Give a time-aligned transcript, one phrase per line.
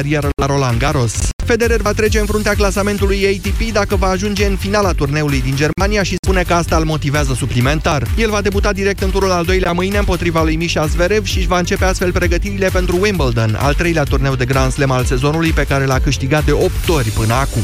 [0.00, 1.12] carieră la Roland Garros.
[1.44, 6.02] Federer va trece în fruntea clasamentului ATP dacă va ajunge în finala turneului din Germania
[6.02, 8.06] și spune că asta îl motivează suplimentar.
[8.16, 11.46] El va debuta direct în turul al doilea mâine împotriva lui Misha Zverev și își
[11.46, 15.64] va începe astfel pregătirile pentru Wimbledon, al treilea turneu de Grand Slam al sezonului pe
[15.64, 17.62] care l-a câștigat de 8 ori până acum.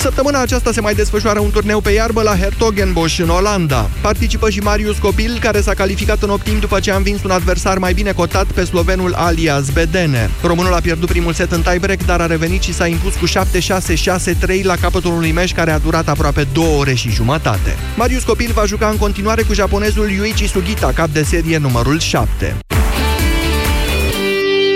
[0.00, 3.90] Săptămâna aceasta se mai desfășoară un turneu pe iarbă la Hertogenbosch în Olanda.
[4.00, 7.78] Participă și Marius Copil, care s-a calificat în optim după ce a învins un adversar
[7.78, 10.30] mai bine cotat pe slovenul Alias Bedene.
[10.42, 14.62] Românul a pierdut primul set în tiebreak, dar a revenit și s-a impus cu 7-6-6-3
[14.62, 17.76] la capătul unui meci care a durat aproape două ore și jumătate.
[17.98, 22.56] Marius Copil va juca în continuare cu japonezul Yuichi Sugita, cap de serie numărul 7.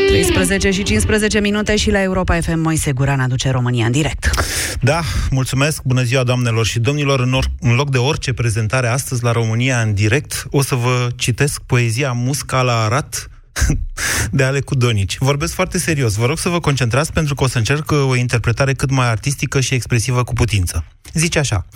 [0.06, 4.30] 13 și 15 minute și la Europa FM Moise Guran aduce România în direct.
[4.80, 5.00] Da,
[5.30, 7.20] mulțumesc, bună ziua doamnelor și domnilor.
[7.20, 11.08] În, or- în loc de orice prezentare astăzi la România în direct, o să vă
[11.16, 13.30] citesc poezia Musca la Arat
[14.30, 15.18] de Ale Cudonici.
[15.18, 16.14] Vorbesc foarte serios.
[16.14, 19.60] Vă rog să vă concentrați pentru că o să încerc o interpretare cât mai artistică
[19.60, 20.84] și expresivă cu putință.
[21.12, 21.66] Zice așa.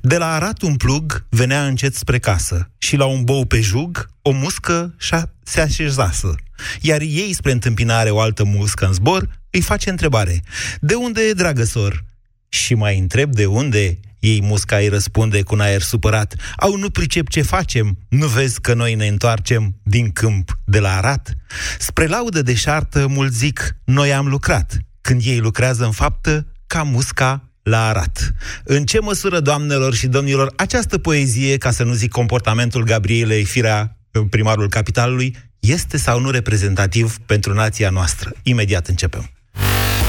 [0.00, 4.10] De la Arat un plug venea încet spre casă și la un bou pe jug
[4.22, 4.94] o muscă
[5.42, 6.34] se așezasă.
[6.80, 10.42] Iar ei, spre întâmpinare o altă muscă în zbor, îi face întrebare.
[10.80, 12.04] De unde e, dragă sor?
[12.48, 16.34] Și mai întreb de unde ei musca îi răspunde cu un aer supărat.
[16.56, 20.96] Au, nu pricep ce facem, nu vezi că noi ne întoarcem din câmp de la
[20.96, 21.34] Arat?
[21.78, 24.78] Spre laudă de șartă, mult zic, noi am lucrat.
[25.00, 28.32] Când ei lucrează în faptă, ca musca la Arat.
[28.64, 33.96] În ce măsură, doamnelor și domnilor, această poezie, ca să nu zic comportamentul Gabrielei Firea,
[34.30, 38.32] primarul capitalului, este sau nu reprezentativ pentru nația noastră?
[38.42, 39.30] Imediat începem.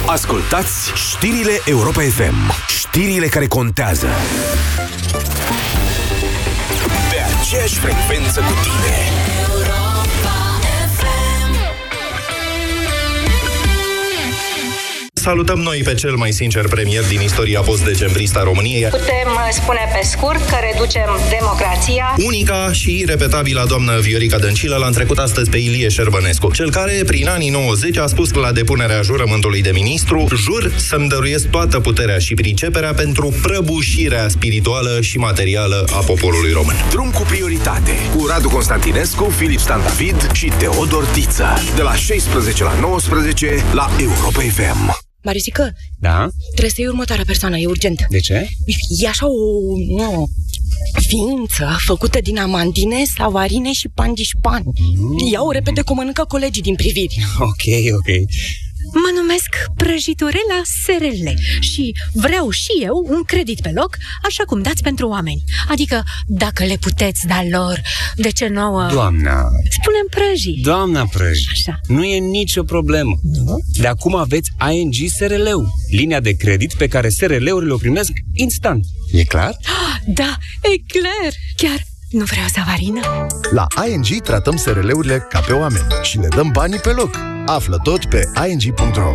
[0.06, 2.52] Ascultați știrile Europa FM.
[2.68, 4.08] Știrile care contează.
[7.10, 9.13] Pe aceeași frecvență cu tine.
[15.24, 18.84] Salutăm noi pe cel mai sincer premier din istoria post-decembrista României.
[18.84, 22.16] Putem uh, spune pe scurt că reducem democrația.
[22.26, 27.28] Unica și repetabilă doamnă Viorica Dăncilă l-a trecut astăzi pe Ilie Șerbănescu, cel care, prin
[27.28, 32.34] anii 90, a spus la depunerea jurământului de ministru, jur să-mi dăruiesc toată puterea și
[32.34, 36.76] priceperea pentru prăbușirea spirituală și materială a poporului român.
[36.90, 41.48] Drum cu prioritate, cu Radu Constantinescu, Filip Stan David și Teodor Tiță.
[41.76, 45.12] De la 16 la 19 la Europa FM.
[45.24, 45.76] Marisică?
[46.00, 46.30] Da?
[46.48, 48.06] Trebuie să iei următoarea persoană, e urgent.
[48.10, 48.48] De ce?
[49.02, 49.34] E așa o...
[49.96, 50.28] Nu,
[51.08, 54.64] ființă făcută din amandine, savarine și pandișpan.
[54.98, 55.28] Mm.
[55.32, 57.18] Ia-o repede cum mănâncă colegii din priviri.
[57.40, 58.30] Ok, ok.
[58.94, 61.28] Mă numesc Prăjiturela SRL
[61.60, 65.44] și vreau și eu un credit pe loc, așa cum dați pentru oameni.
[65.68, 67.82] Adică, dacă le puteți da lor,
[68.16, 68.88] de ce nouă...
[68.92, 69.36] Doamna...
[69.80, 70.62] Spunem prăji.
[70.62, 71.80] Doamna prăji, Așa.
[71.88, 73.20] nu e nicio problemă.
[73.22, 73.58] Nu?
[73.78, 78.86] De acum aveți ING SRL-ul, linia de credit pe care SRL-urile o primesc instant.
[79.12, 79.58] E clar?
[80.06, 81.34] Da, e clar.
[81.56, 81.84] Chiar
[82.14, 83.00] nu vreau savarină.
[83.52, 87.10] La ING tratăm SRL-urile ca pe oameni și le dăm banii pe loc.
[87.46, 89.12] Află tot pe ing.ro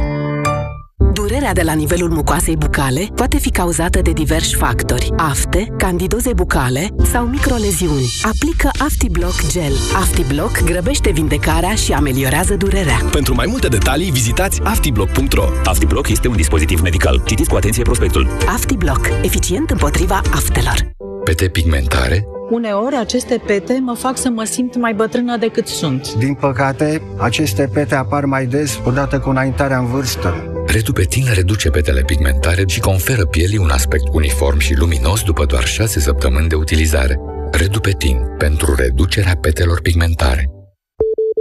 [1.12, 5.12] Durerea de la nivelul mucoasei bucale poate fi cauzată de diversi factori.
[5.16, 8.14] Afte, candidoze bucale sau microleziuni.
[8.22, 9.72] Aplică AftiBlock Gel.
[9.96, 12.98] AftiBlock grăbește vindecarea și ameliorează durerea.
[13.10, 15.44] Pentru mai multe detalii, vizitați aftiblock.ro.
[15.64, 17.22] Aftiblock este un dispozitiv medical.
[17.26, 18.28] Citiți cu atenție prospectul.
[18.46, 19.08] AftiBlock.
[19.22, 20.96] Eficient împotriva aftelor.
[21.28, 22.24] Pete pigmentare?
[22.50, 26.14] Uneori aceste pete mă fac să mă simt mai bătrână decât sunt.
[26.14, 30.52] Din păcate, aceste pete apar mai des odată cu înaintarea în vârstă.
[30.66, 36.00] Redupetin reduce petele pigmentare și conferă pielii un aspect uniform și luminos după doar 6
[36.00, 37.18] săptămâni de utilizare.
[37.52, 40.57] Redupetin, pentru reducerea petelor pigmentare.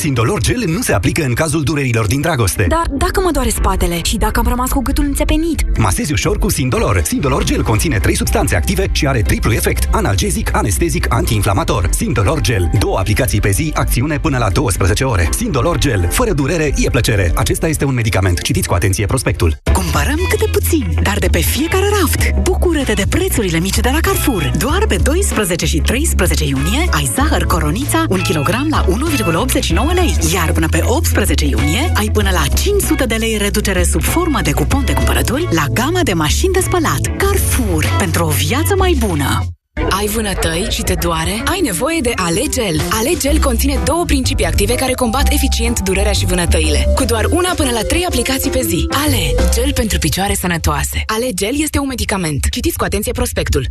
[0.00, 2.66] Sindolor Gel nu se aplică în cazul durerilor din dragoste.
[2.68, 5.78] Dar dacă mă doare spatele și dacă am rămas cu gâtul înțepenit?
[5.78, 7.02] Masezi ușor cu Sindolor.
[7.04, 9.88] Sindolor Gel conține trei substanțe active și are triplu efect.
[9.92, 11.88] Analgezic, anestezic, antiinflamator.
[11.92, 12.70] Sindolor Gel.
[12.78, 15.28] Două aplicații pe zi, acțiune până la 12 ore.
[15.36, 16.08] Sindolor Gel.
[16.10, 17.32] Fără durere, e plăcere.
[17.34, 18.40] Acesta este un medicament.
[18.40, 19.56] Citiți cu atenție prospectul.
[19.72, 22.40] Cumpărăm câte puțin, dar de pe fiecare raft.
[22.42, 24.50] Bucură-te de prețurile mici de la Carrefour.
[24.58, 30.16] Doar pe 12 și 13 iunie ai zahăr coronița 1 kg la 1,89 99 lei.
[30.34, 34.52] Iar până pe 18 iunie ai până la 500 de lei reducere sub formă de
[34.52, 37.16] cupon de cumpărături la gama de mașini de spălat.
[37.16, 37.86] Carrefour.
[37.98, 39.44] Pentru o viață mai bună.
[39.90, 41.42] Ai vânătăi și te doare?
[41.44, 42.80] Ai nevoie de Alegel.
[42.90, 46.86] Alegel conține două principii active care combat eficient durerea și vânătăile.
[46.94, 48.86] Cu doar una până la trei aplicații pe zi.
[48.90, 51.02] Ale, gel pentru picioare sănătoase.
[51.06, 52.46] Alegel este un medicament.
[52.50, 53.66] Citiți cu atenție prospectul.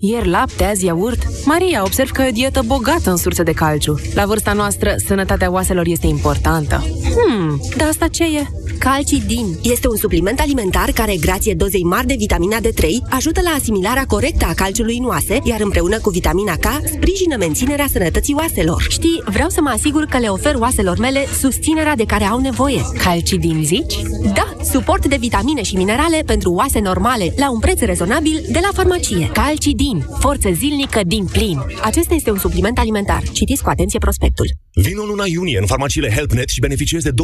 [0.00, 1.26] Ieri lapte, azi iaurt.
[1.44, 4.00] Maria, observ că e o dietă bogată în surse de calciu.
[4.14, 6.84] La vârsta noastră, sănătatea oaselor este importantă.
[7.02, 8.46] Hmm, dar asta ce e?
[8.78, 14.04] Calcidin este un supliment alimentar care, grație dozei mari de vitamina D3, ajută la asimilarea
[14.04, 18.86] corectă a calciului în oase, iar împreună cu vitamina K, sprijină menținerea sănătății oaselor.
[18.88, 22.80] Știi, vreau să mă asigur că le ofer oaselor mele susținerea de care au nevoie.
[23.04, 23.94] Calcidin, zici?
[24.34, 28.68] Da, suport de vitamine și minerale pentru oase normale, la un preț rezonabil de la
[28.74, 29.30] farmacie.
[29.32, 29.87] Calcidin,
[30.18, 31.58] forță zilnică din plin.
[31.82, 33.22] Acesta este un supliment alimentar.
[33.32, 34.46] Citiți cu atenție prospectul.
[34.74, 37.14] Vino luna iunie în farmaciile HelpNet și beneficiezi de 25%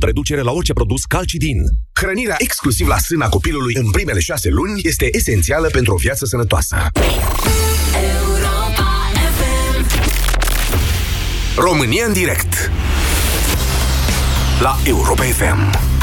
[0.00, 1.58] reducere la orice produs Calcidin.
[1.92, 6.76] Hrănirea exclusiv la sâna copilului în primele șase luni este esențială pentru o viață sănătoasă.
[11.56, 12.70] România în direct
[14.60, 15.95] La Europa FM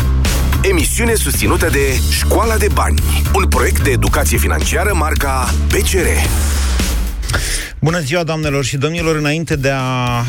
[0.69, 3.01] Emisiune susținută de Școala de Bani
[3.35, 6.07] Un proiect de educație financiară marca PCR
[7.83, 9.15] Bună ziua, doamnelor și domnilor!
[9.15, 10.23] Înainte de a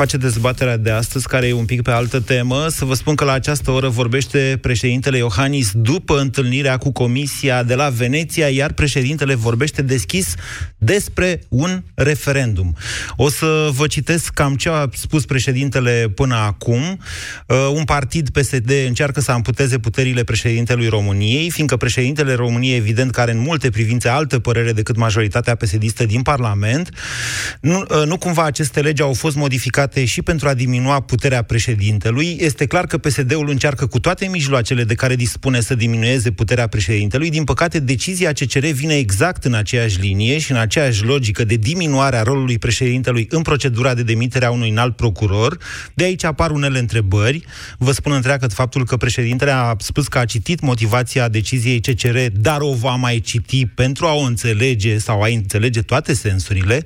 [0.00, 3.24] face dezbaterea de astăzi, care e un pic pe altă temă, să vă spun că
[3.24, 9.34] la această oră vorbește președintele Iohannis după întâlnirea cu Comisia de la Veneția, iar președintele
[9.34, 10.34] vorbește deschis
[10.78, 12.76] despre un referendum.
[13.16, 16.80] O să vă citesc cam ce a spus președintele până acum.
[17.46, 23.32] Uh, un partid PSD încearcă să amputeze puterile președintelui României, fiindcă președintele României, evident, care
[23.32, 26.89] în multe privințe altă părere decât majoritatea psd din Parlament,
[27.60, 32.36] nu, uh, nu cumva aceste legi au fost modificate și pentru a diminua puterea președintelui.
[32.40, 37.30] Este clar că PSD-ul încearcă cu toate mijloacele de care dispune să diminueze puterea președintelui.
[37.30, 42.16] Din păcate, decizia CCR vine exact în aceeași linie și în aceeași logică de diminuare
[42.16, 45.58] a rolului președintelui în procedura de demitere a unui înalt procuror.
[45.94, 47.44] De aici apar unele întrebări.
[47.78, 52.60] Vă spun întreagă faptul că președintele a spus că a citit motivația deciziei CCR, dar
[52.60, 56.79] o va mai citi pentru a o înțelege sau a înțelege toate sensurile.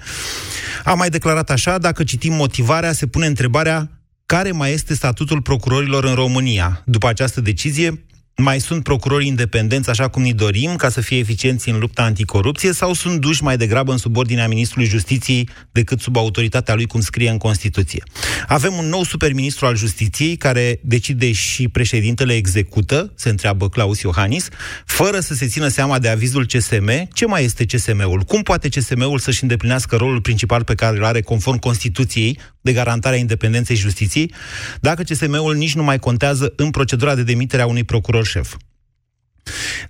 [0.84, 3.90] A mai declarat așa, dacă citim motivarea, se pune întrebarea
[4.26, 6.82] care mai este statutul procurorilor în România.
[6.84, 8.04] După această decizie,
[8.36, 12.72] mai sunt procurori independenți așa cum ni dorim, ca să fie eficienți în lupta anticorupție,
[12.72, 17.30] sau sunt duși mai degrabă în subordinea Ministrului Justiției decât sub autoritatea lui, cum scrie
[17.30, 18.02] în Constituție.
[18.46, 24.48] Avem un nou superministru al Justiției care decide și președintele execută, se întreabă Claus Iohannis,
[24.84, 27.08] fără să se țină seama de avizul CSM.
[27.12, 28.20] Ce mai este CSM-ul?
[28.20, 33.18] Cum poate CSM-ul să-și îndeplinească rolul principal pe care îl are conform Constituției de garantarea
[33.18, 34.32] independenței justiției,
[34.80, 38.56] dacă CSM-ul nici nu mai contează în procedura de demitere a unui procuror șef.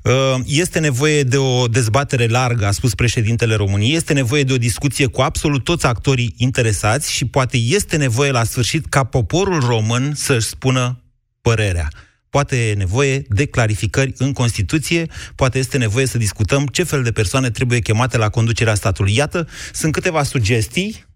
[0.03, 4.59] Uh, este nevoie de o dezbatere largă, a spus președintele României, este nevoie de o
[4.59, 10.13] discuție cu absolut toți actorii interesați și poate este nevoie la sfârșit ca poporul român
[10.15, 11.03] să-și spună
[11.41, 11.89] părerea.
[12.31, 17.13] Poate e nevoie de clarificări în Constituție, poate este nevoie să discutăm ce fel de
[17.13, 19.15] persoane trebuie chemate la conducerea statului.
[19.15, 21.14] Iată, sunt câteva sugestii Uh,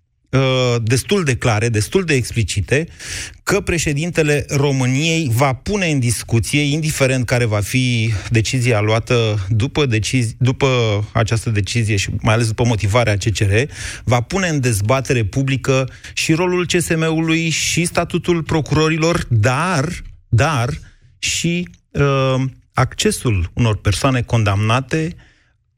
[0.83, 2.87] destul de clare, destul de explicite,
[3.43, 10.35] că președintele României va pune în discuție, indiferent care va fi decizia luată după, decizi,
[10.39, 10.69] după
[11.13, 13.55] această decizie și mai ales după motivarea CCR,
[14.05, 19.89] va pune în dezbatere publică și rolul CSM-ului și statutul procurorilor, dar,
[20.29, 20.69] dar
[21.19, 25.17] și uh, accesul unor persoane condamnate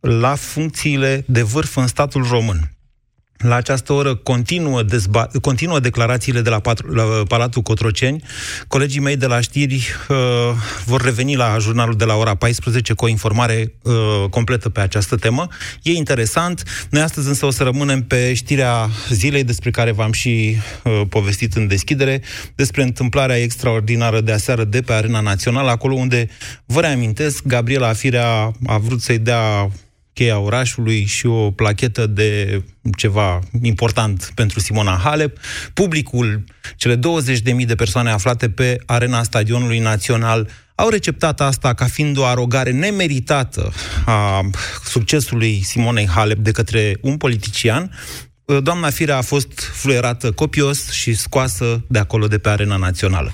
[0.01, 2.71] la funcțiile de vârf în statul român.
[3.43, 8.23] La această oră continuă, dezba- continuă declarațiile de la, patru, la Palatul Cotroceni.
[8.69, 10.17] Colegii mei de la știri uh,
[10.85, 13.93] vor reveni la jurnalul de la ora 14 cu o informare uh,
[14.31, 15.49] completă pe această temă.
[15.83, 16.87] E interesant.
[16.91, 21.55] Noi astăzi însă o să rămânem pe știrea zilei despre care v-am și uh, povestit
[21.55, 22.23] în deschidere,
[22.55, 26.29] despre întâmplarea extraordinară de aseară de pe Arena Națională, acolo unde,
[26.67, 29.71] vă reamintesc, Gabriela Firea a vrut să-i dea
[30.21, 32.63] cheia orașului și o plachetă de
[32.97, 35.39] ceva important pentru Simona Halep.
[35.75, 36.45] Publicul,
[36.77, 42.25] cele 20.000 de persoane aflate pe arena stadionului național, au receptat asta ca fiind o
[42.25, 43.73] arogare nemeritată
[44.05, 44.41] a
[44.85, 47.91] succesului Simonei Halep de către un politician,
[48.63, 53.33] doamna Firea a fost fluierată copios și scoasă de acolo, de pe arena națională.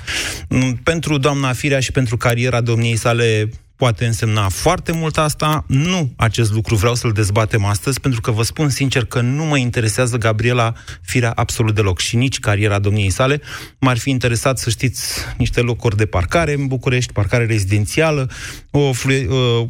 [0.83, 5.65] Pentru doamna Firea și pentru cariera domniei sale poate însemna foarte mult asta.
[5.69, 9.59] Nu acest lucru vreau să-l dezbatem astăzi, pentru că vă spun sincer că nu mă
[9.59, 13.41] interesează Gabriela Firea absolut deloc și nici cariera domniei sale.
[13.79, 18.31] M-ar fi interesat să știți niște locuri de parcare în București, parcare rezidențială,
[18.71, 19.69] o, flu- uh,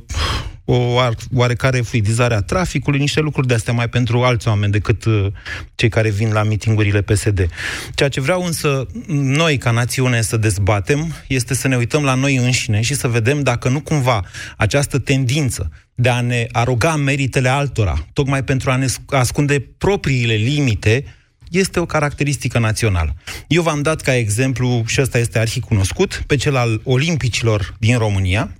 [0.68, 0.98] o
[1.34, 5.26] oarecare fluidizare a traficului, niște lucruri de-astea mai pentru alți oameni decât uh,
[5.74, 7.48] cei care vin la mitingurile PSD.
[7.94, 12.36] Ceea ce vreau însă noi, ca națiune, să dezbatem este să ne uităm la noi
[12.36, 14.24] înșine și să vedem dacă nu cumva
[14.56, 21.04] această tendință de a ne aroga meritele altora, tocmai pentru a ne ascunde propriile limite,
[21.50, 23.14] este o caracteristică națională.
[23.46, 28.50] Eu v-am dat ca exemplu, și ăsta este arhicunoscut, pe cel al olimpicilor din România,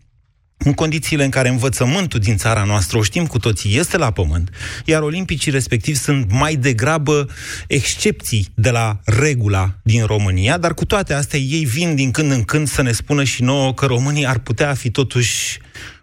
[0.59, 4.51] în condițiile în care învățământul din țara noastră, o știm cu toții, este la pământ,
[4.85, 7.29] iar olimpicii respectiv sunt mai degrabă
[7.67, 12.43] excepții de la regula din România, dar cu toate astea ei vin din când în
[12.43, 15.59] când să ne spună și nouă că România ar putea fi totuși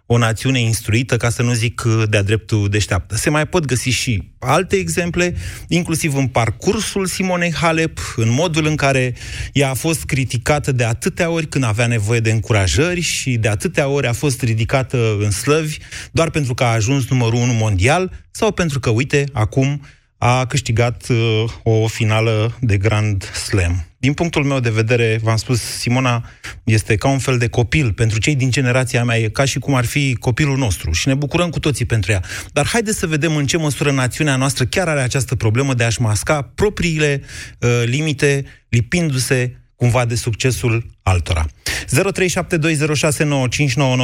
[0.06, 3.16] o națiune instruită, ca să nu zic uh, de-a dreptul deșteaptă.
[3.16, 5.34] Se mai pot găsi și alte exemple,
[5.68, 9.14] inclusiv în parcursul Simonei Halep, în modul în care
[9.52, 13.88] ea a fost criticată de atâtea ori când avea nevoie de încurajări și de atâtea
[13.88, 15.76] ori a fost ridicată în slăvi
[16.12, 19.82] doar pentru că a ajuns numărul 1 mondial sau pentru că, uite, acum
[20.18, 23.84] a câștigat uh, o finală de Grand Slam.
[24.04, 26.24] Din punctul meu de vedere, v-am spus, Simona
[26.64, 27.92] este ca un fel de copil.
[27.92, 31.14] Pentru cei din generația mea e ca și cum ar fi copilul nostru și ne
[31.14, 32.20] bucurăm cu toții pentru ea.
[32.52, 36.00] Dar haideți să vedem în ce măsură națiunea noastră chiar are această problemă de a-și
[36.00, 41.44] masca propriile uh, limite, lipindu-se cumva de succesul altora.
[41.44, 41.46] 0372069599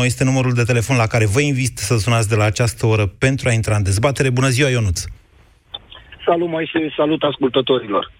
[0.05, 3.49] este numărul de telefon la care vă invit să sunați de la această oră pentru
[3.49, 4.31] a intra în dezbatere.
[4.31, 5.05] Bună ziua, Ionuț!
[6.27, 8.19] Salut, mai și salut ascultătorilor!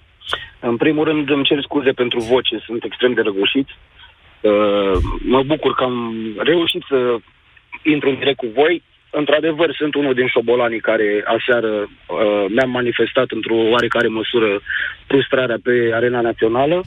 [0.61, 3.69] În primul rând îmi cer scuze pentru voce, sunt extrem de răgușit.
[4.41, 7.17] Uh, mă bucur că am reușit să
[7.83, 8.83] intru în direct cu voi.
[9.11, 14.61] Într-adevăr, sunt unul din șobolanii care aseară uh, mi-am manifestat într-o oarecare măsură
[15.07, 16.83] frustrarea pe arena națională.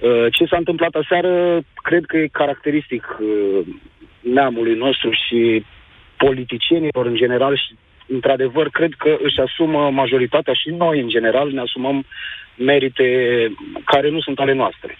[0.00, 3.66] Uh, ce s-a întâmplat aseară, cred că e caracteristic uh,
[4.20, 5.64] neamului nostru și
[6.16, 7.74] politicienilor în general și
[8.06, 12.04] într-adevăr, cred că își asumă majoritatea și noi, în general, ne asumăm
[12.56, 13.06] merite
[13.84, 14.98] care nu sunt ale noastre.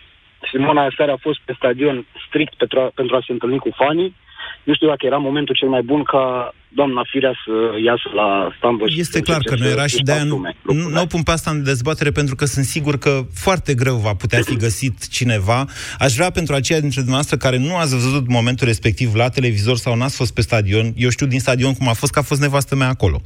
[0.51, 4.15] Simona aseară a fost pe stadion strict pentru a, pentru a se întâlni cu fanii.
[4.63, 7.55] Nu știu dacă era momentul cel mai bun ca doamna Firea să
[7.85, 8.97] iasă la stambăș.
[8.97, 11.63] Este clar că nu era și de-aia nu, nu, nu o pun pe asta în
[11.63, 15.65] dezbatere pentru că sunt sigur că foarte greu va putea fi găsit cineva.
[15.99, 19.97] Aș vrea pentru aceia dintre dumneavoastră care nu ați văzut momentul respectiv la televizor sau
[19.97, 22.75] n-ați fost pe stadion, eu știu din stadion cum a fost, că a fost nevastă
[22.77, 23.21] mea acolo.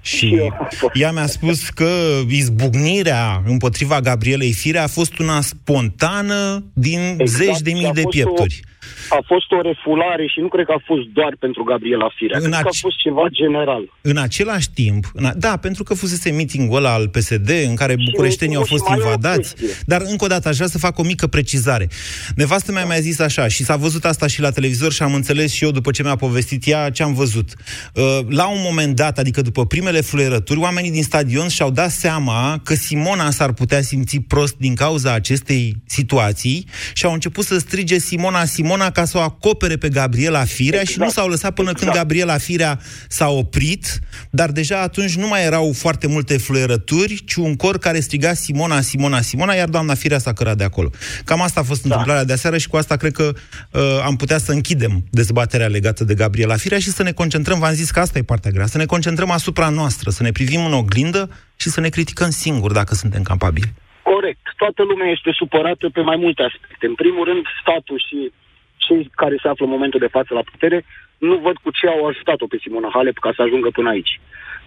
[0.00, 0.50] Și
[0.92, 1.90] ea mi-a spus că
[2.28, 8.60] izbucnirea împotriva Gabrielei Firea a fost una spontană din exact, zeci de mii de piepturi.
[8.64, 8.73] O
[9.08, 12.38] a fost o refulare și nu cred că a fost doar pentru Gabriela Firea.
[12.38, 13.82] În cred ac- că a fost ceva general.
[14.00, 17.94] În același timp, în a- da, pentru că fusese meeting-ul ăla al PSD în care
[18.04, 19.54] bucureștenii au fost invadați.
[19.86, 21.88] Dar încă o dată aș vrea să fac o mică precizare.
[22.36, 22.88] Nevastă mea da.
[22.88, 25.70] mi-a zis așa și s-a văzut asta și la televizor și am înțeles și eu
[25.70, 27.48] după ce mi-a povestit ea ce am văzut.
[27.94, 32.60] Uh, la un moment dat, adică după primele fluierături, oamenii din stadion și-au dat seama
[32.64, 37.98] că Simona s-ar putea simți prost din cauza acestei situații și au început să strige
[37.98, 40.88] Simona, Simona ca să o acopere pe Gabriela Firea exact.
[40.88, 41.90] și nu s-au lăsat până exact.
[41.90, 42.78] când Gabriela Firea
[43.08, 43.98] s-a oprit,
[44.30, 48.80] dar deja atunci nu mai erau foarte multe fluierături, ci un cor care striga Simona,
[48.80, 50.90] Simona, Simona, iar doamna Firea s-a cărat de acolo.
[51.24, 51.88] Cam asta a fost da.
[51.88, 53.32] întâmplarea de aseară și cu asta cred că
[53.70, 57.72] uh, am putea să închidem dezbaterea legată de Gabriela Firea și să ne concentrăm, v-am
[57.72, 60.72] zis că asta e partea grea, să ne concentrăm asupra noastră, să ne privim în
[60.72, 63.72] oglindă și să ne criticăm singuri dacă suntem capabili.
[64.02, 64.44] Corect.
[64.56, 66.86] Toată lumea este supărată pe mai multe aspecte.
[66.86, 68.18] În primul rând, statul și
[68.86, 70.84] cei care se află în momentul de față la putere
[71.18, 74.20] nu văd cu ce au ajutat-o pe Simona Halep ca să ajungă până aici.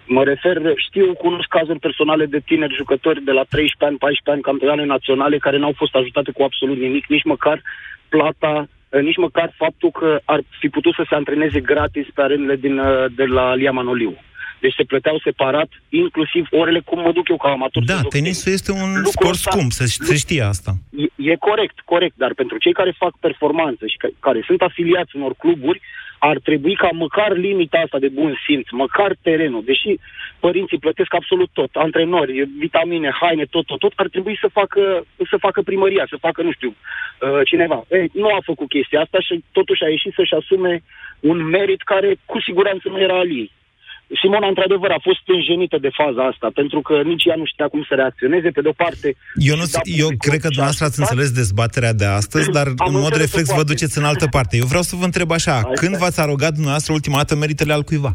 [0.05, 4.41] Mă refer, știu, cunosc cazuri personale de tineri jucători de la 13 ani, 14 ani,
[4.41, 7.61] campioane naționale, care n-au fost ajutate cu absolut nimic, nici măcar
[8.09, 12.55] plata, eh, nici măcar faptul că ar fi putut să se antreneze gratis pe arenele
[12.55, 14.17] din, eh, de la Lia Manoliu.
[14.59, 17.83] Deci se plăteau separat, inclusiv orele cum mă duc eu ca amator.
[17.83, 20.71] Da, tenisul este un Lucrul sport ăsta, scump, să, se știe asta.
[21.03, 25.15] E, e corect, corect, dar pentru cei care fac performanță și ca, care sunt afiliați
[25.15, 25.81] unor cluburi,
[26.19, 29.99] ar trebui ca măcar limita asta de bun simț, măcar terenul, deși
[30.39, 35.37] părinții plătesc absolut tot, antrenori, vitamine, haine, tot, tot, tot, ar trebui să facă, să
[35.39, 37.85] facă primăria, să facă, nu știu, uh, cineva.
[37.89, 40.83] Ei, nu a făcut chestia asta și totuși a ieșit să-și asume
[41.19, 43.51] un merit care cu siguranță nu era al ei.
[44.21, 47.85] Simona, într-adevăr, a fost înjenită de faza asta, pentru că nici ea nu știa cum
[47.89, 48.49] să reacționeze.
[48.49, 49.15] Pe de-o parte...
[49.49, 53.03] Eu, nu, eu cred că dumneavoastră ați înțeles dezbaterea de astăzi, dar Am în mod
[53.03, 53.71] înțeles-o reflex vă foarte.
[53.73, 54.57] duceți în altă parte.
[54.57, 56.01] Eu vreau să vă întreb așa, Hai, când stai.
[56.01, 58.11] v-ați arogat dumneavoastră ultima dată meritele al cuiva?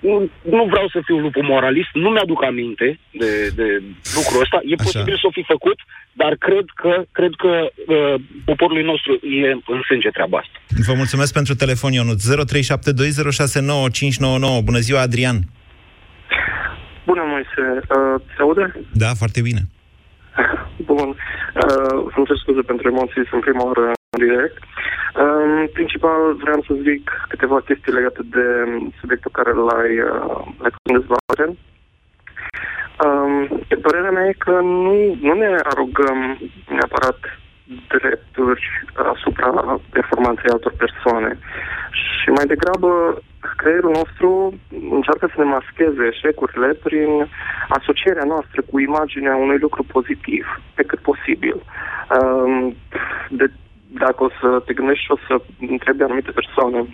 [0.00, 3.82] Nu, nu vreau să fiu lupul moralist, nu mi-aduc aminte de, de
[4.14, 4.58] lucrul ăsta.
[4.70, 4.82] E Așa.
[4.82, 5.78] posibil să o fi făcut,
[6.12, 8.14] dar cred că, cred că uh,
[8.44, 9.12] poporului nostru
[9.42, 10.56] e în sânge treaba asta.
[10.86, 12.18] Vă mulțumesc pentru telefon, Ionut.
[12.20, 12.24] 0372069599.
[14.64, 15.38] Bună ziua, Adrian.
[17.06, 17.62] Bună, Moise.
[17.78, 18.64] Uh, se aude?
[18.92, 19.60] Da, foarte bine.
[20.90, 21.08] Bun.
[21.08, 24.62] Uh, îmi cer scuze pentru emoții, sunt prima oară în direct.
[24.62, 28.44] Uh, în principal, vreau să zic câteva chestii legate de
[29.00, 31.46] subiectul care l-ai, uh, l-ai pus în dezbatere.
[33.04, 33.32] Um,
[33.82, 37.18] părerea mea e că nu, nu ne arogăm neapărat
[37.88, 38.64] drepturi
[39.12, 41.38] asupra performanței altor persoane.
[41.90, 43.22] Și mai degrabă,
[43.56, 44.54] creierul nostru
[44.90, 47.10] încearcă să ne mascheze eșecurile prin
[47.68, 51.56] asocierea noastră cu imaginea unui lucru pozitiv, pe cât posibil.
[52.20, 52.74] Um,
[53.28, 53.50] de,
[53.98, 55.34] dacă o să te gândești și o să
[55.70, 56.86] întrebi anumite persoane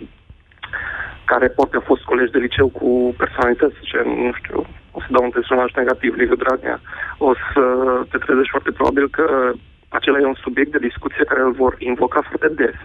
[1.25, 5.23] care poate au fost colegi de liceu cu personalități, ce, nu știu, o să dau
[5.23, 6.79] un personaj negativ, Liviu Dragnea,
[7.17, 7.63] o să
[8.09, 9.53] te trezești foarte probabil că
[9.89, 12.79] acela e un subiect de discuție care îl vor invoca foarte des,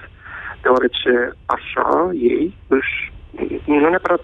[0.63, 1.13] deoarece
[1.47, 3.13] așa ei își,
[3.65, 4.23] nu neapărat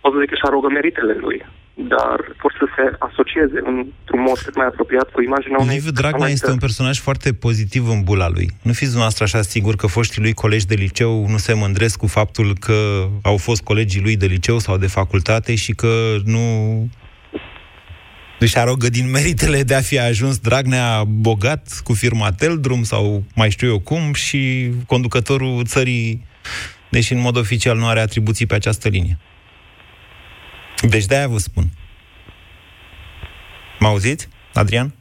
[0.00, 4.38] o să zic că își arogă meritele lui, dar vor să se asocieze într-un mod
[4.38, 6.66] cât mai apropiat cu imaginea unei Liviu Dragnea este un personalități.
[6.66, 8.50] personaj foarte pozitiv în bula lui.
[8.62, 12.06] Nu fiți dumneavoastră așa sigur că foștii lui colegi de liceu nu se mândresc cu
[12.06, 16.44] faptul că au fost colegii lui de liceu sau de facultate și că nu
[18.38, 23.50] își arogă din meritele de a fi ajuns Dragnea bogat cu firma Teldrum sau mai
[23.50, 26.26] știu eu cum și conducătorul țării,
[26.90, 29.18] deși în mod oficial nu are atribuții pe această linie.
[30.82, 31.64] Deci de-aia vă spun.
[33.78, 34.94] Mă auziți, Adrian?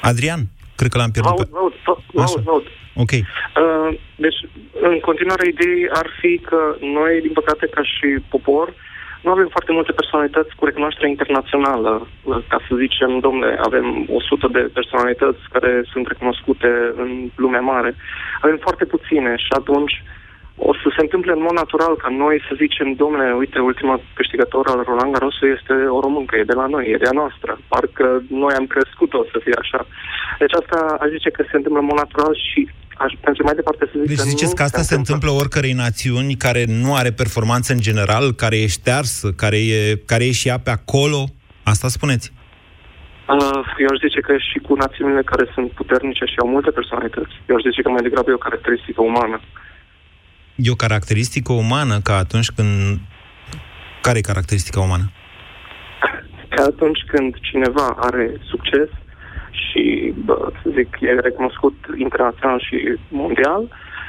[0.00, 0.40] Adrian?
[0.76, 1.56] Cred că l-am pierdut Aud, pe...
[1.56, 2.66] aud, aud, aud, aud.
[2.94, 3.12] Ok.
[3.12, 4.40] Uh, deci,
[4.80, 8.74] în continuare, ideii ar fi că noi, din păcate, ca și popor,
[9.22, 12.06] nu avem foarte multe personalități cu recunoaștere internațională.
[12.22, 17.94] Uh, Ca să zicem, domnule, avem 100 de personalități care sunt recunoscute în lumea mare.
[18.40, 20.02] Avem foarte puține și atunci
[20.68, 24.64] o să se întâmple în mod natural ca noi să zicem, domnule, uite, ultima câștigător
[24.68, 27.50] al Roland Garros este o româncă, e de la noi, e de a noastră.
[27.72, 29.80] Parcă noi am crescut-o să fie așa.
[30.38, 32.60] Deci asta aș zice că se întâmplă în mod natural și
[33.04, 35.80] aș merge mai departe să zic Deci că ziceți nu că asta se întâmplă oricărei
[35.84, 40.48] națiuni care nu are performanță în general, care e ștearsă, care e, care e și
[40.48, 41.20] ea pe acolo?
[41.72, 42.26] Asta spuneți?
[43.34, 47.34] Uh, eu aș zice că și cu națiunile care sunt puternice și au multe personalități.
[47.48, 49.40] Eu aș zice că mai degrabă e o caracteristică umană.
[50.62, 52.98] E o caracteristică umană ca atunci când...
[54.00, 55.06] Care e caracteristica umană?
[56.48, 58.88] Că atunci când cineva are succes
[59.50, 62.76] și, bă, să zic, e recunoscut internațional și
[63.08, 63.62] mondial,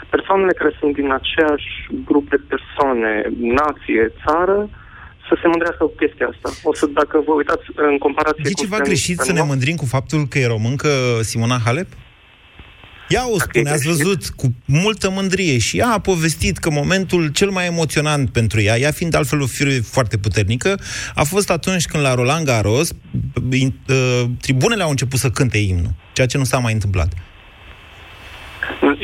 [0.10, 1.70] persoanele care sunt din aceeași
[2.06, 3.14] grup de persoane,
[3.62, 4.70] nație, țară,
[5.28, 6.50] să se mândrească cu chestia asta.
[6.70, 8.62] O să, dacă vă uitați în comparație E cu...
[8.64, 10.90] ceva Stan- greșit să ne Stanov- mândrim cu faptul că e româncă
[11.22, 11.88] Simona Halep?
[13.12, 17.50] Ea o spune, ați văzut, cu multă mândrie și ea a povestit că momentul cel
[17.50, 20.80] mai emoționant pentru ea, ea fiind altfel o fire foarte puternică,
[21.15, 22.93] a fost atunci când la Roland Garros
[23.63, 27.10] in- uh, tribunele au început să cânte imnul, ceea ce nu s-a mai întâmplat.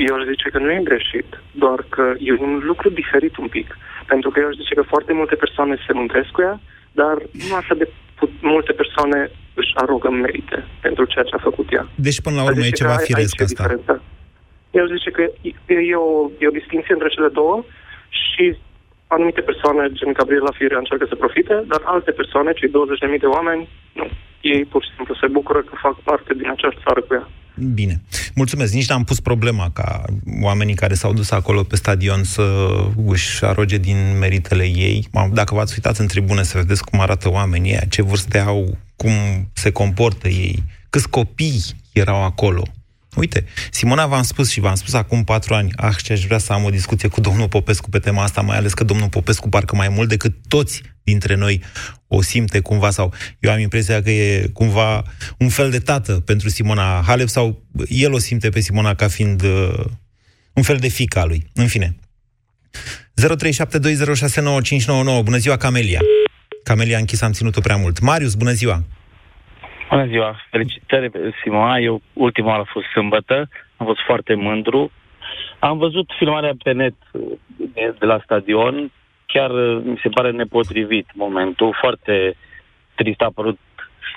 [0.07, 3.77] Eu aș zice că nu e greșit, doar că e un lucru diferit un pic.
[4.07, 6.59] Pentru că eu aș zice că foarte multe persoane se mândresc cu ea,
[6.91, 7.15] dar
[7.47, 8.05] nu așa de pu-
[8.41, 11.87] multe persoane își arogă merite pentru ceea ce a făcut ea.
[11.95, 13.55] Deci, până la Aș urmă, e zice ceva că ai- firesc aici e asta.
[13.63, 14.01] diferența.
[14.71, 17.63] Eu aș zice că e, e, o, e o distinție între cele două
[18.09, 18.57] și
[19.15, 23.63] anumite persoane, gen Gabriela Firea, încearcă să profite, dar alte persoane, cei 20.000 de oameni,
[23.99, 24.07] nu.
[24.41, 27.27] Ei pur și simplu se bucură că fac parte din aceeași țară cu ea.
[27.79, 28.01] Bine.
[28.35, 28.73] Mulțumesc.
[28.73, 30.01] Nici n-am pus problema ca
[30.41, 32.45] oamenii care s-au dus acolo pe stadion să
[33.07, 35.07] își aroge din meritele ei.
[35.11, 38.77] M-am- Dacă v-ați uitat în tribune să vedeți cum arată oamenii ăia, ce vârste au,
[38.95, 39.11] cum
[39.53, 41.61] se comportă ei, câți copii
[41.93, 42.61] erau acolo.
[43.17, 46.53] Uite, Simona v-am spus și v-am spus acum patru ani, ah, ce aș vrea să
[46.53, 49.75] am o discuție cu domnul Popescu pe tema asta, mai ales că domnul Popescu parcă
[49.75, 51.63] mai mult decât toți dintre noi
[52.07, 55.03] o simte cumva sau eu am impresia că e cumva
[55.37, 59.43] un fel de tată pentru Simona Halep sau el o simte pe Simona ca fiind
[59.43, 59.85] uh,
[60.53, 61.49] un fel de fica lui.
[61.53, 61.95] În fine.
[63.21, 63.23] 0372069599.
[65.23, 66.01] Bună ziua, Camelia.
[66.63, 67.99] Camelia a închis, am ținut-o prea mult.
[67.99, 68.83] Marius, bună ziua.
[69.89, 74.91] Bună ziua, felicitări Simona, eu ultima oară a fost sâmbătă, am fost foarte mândru.
[75.59, 76.93] Am văzut filmarea pe net
[77.57, 78.91] de, de la stadion,
[79.25, 81.77] chiar uh, mi se pare nepotrivit momentul.
[81.81, 82.35] Foarte
[82.95, 83.59] trist a părut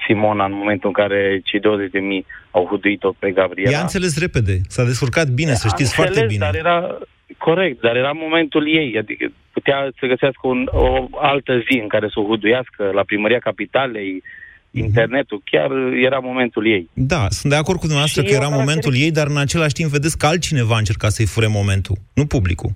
[0.07, 3.71] Simona în momentul în care cei 20 de mii au huduit-o pe Gabriela.
[3.71, 6.45] Ea a înțeles repede, s-a descurcat bine, să știți Am foarte înțeles, bine.
[6.45, 6.99] Dar era
[7.39, 12.09] corect, dar era momentul ei, adică putea să găsească un, o altă zi în care
[12.09, 14.40] să o huduiască la primăria capitalei, Mhm.
[14.71, 15.71] Internetul, chiar
[16.03, 16.91] era momentul ei.
[16.93, 19.37] Da, sunt de acord cu dumneavoastră Și că eu era am momentul ei, dar în
[19.37, 22.71] același timp vedeți că altcineva a încercat să-i fure momentul, nu publicul.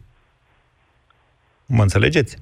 [1.66, 2.36] Mă înțelegeți?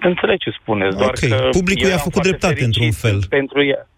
[0.00, 1.48] Înțeleg ce spuneți, doar Ok, că...
[1.50, 3.38] publicul eu i-a eram făcut foarte dreptate într-un fericit fel.
[3.38, 3.88] Pentru ea.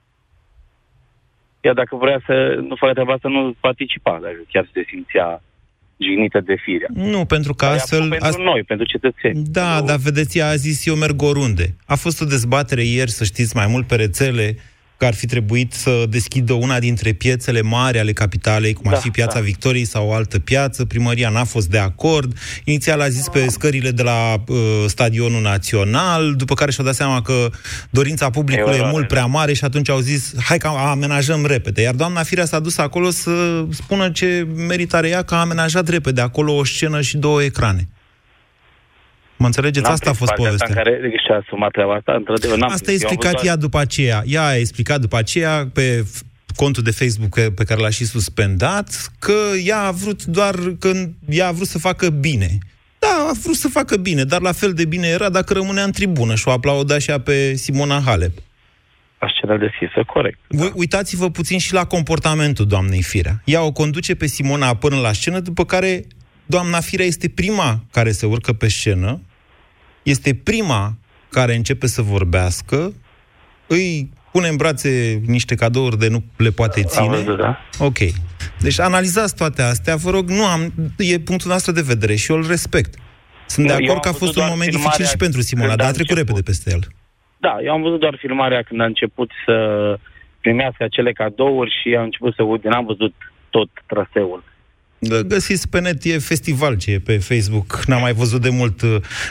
[1.60, 2.34] Ea dacă vrea să
[2.68, 5.42] nu facă treaba asta, nu participa, dacă chiar se simțea
[6.06, 6.88] jignită de firea.
[6.94, 7.98] Nu, pentru că Dar ea a astfel...
[7.98, 9.42] făcut pentru ast- noi, pentru cetățeni.
[9.46, 11.74] Da, dar vedeți, ea a zis, eu merg oriunde.
[11.86, 14.56] A fost o dezbatere ieri, să știți, mai mult pe rețele,
[15.00, 18.98] că ar fi trebuit să deschidă una dintre piețele mari ale capitalei, cum ar Da,
[19.00, 19.40] fi Piața da.
[19.40, 20.84] Victoriei sau o altă piață.
[20.84, 22.36] Primăria n-a fost de acord.
[22.64, 27.22] Inițial a zis pe scările de la uh, Stadionul Național, după care și-au dat seama
[27.22, 27.50] că
[27.90, 28.92] dorința publicului e Eroare.
[28.92, 31.82] mult prea mare și atunci au zis, hai că amenajăm repede.
[31.82, 35.88] Iar doamna Firea s-a dus acolo să spună ce merită are ea, că a amenajat
[35.88, 37.88] repede acolo o scenă și două ecrane.
[39.40, 39.84] Mă înțelegeți?
[39.84, 40.92] N-am Asta a prins fost partea asta povestea.
[40.92, 43.02] în care și-a asumat treaba asta, într-adevăr, n-am Asta a prins.
[43.02, 44.22] Eu am explicat văzut ea după aceea.
[44.26, 46.20] Ea a explicat după aceea pe f-
[46.56, 50.90] contul de Facebook pe- pe care l-a și suspendat că ea a vrut doar că
[51.28, 52.58] ea a vrut să facă bine.
[52.98, 55.92] Da, a vrut să facă bine, dar la fel de bine era dacă rămânea în
[55.92, 58.32] tribună și o aplauda și ea pe Simona Halep.
[59.18, 60.38] Ascenă deschisă, corect.
[60.48, 63.42] Voi uitați-vă puțin și la comportamentul doamnei Firea.
[63.44, 66.04] Ea o conduce pe Simona până la scenă, după care
[66.46, 69.20] doamna Firea este prima care se urcă pe scenă,
[70.02, 70.96] este prima
[71.28, 72.94] care începe să vorbească,
[73.66, 77.16] îi pune în brațe niște cadouri de nu le poate ține.
[77.16, 77.58] văzut, da.
[77.78, 77.98] Ok.
[78.60, 82.36] Deci analizați toate astea, vă rog, nu am, e punctul nostru de vedere și eu
[82.36, 82.94] îl respect.
[83.46, 85.10] Sunt Nu, de eu acord am că a văzut fost un doar moment filmarea dificil
[85.12, 86.28] și pentru Simona, când dar a a trecut început.
[86.28, 86.82] repede peste el.
[87.36, 89.54] Da, eu am văzut doar filmarea când a început să
[90.40, 93.14] primească acele cadouri și a început să ud, n-am văzut
[93.50, 94.42] tot traseul.
[95.08, 98.80] Gă- Găsiți pe net, e festival ce e pe Facebook, n-am mai văzut de mult.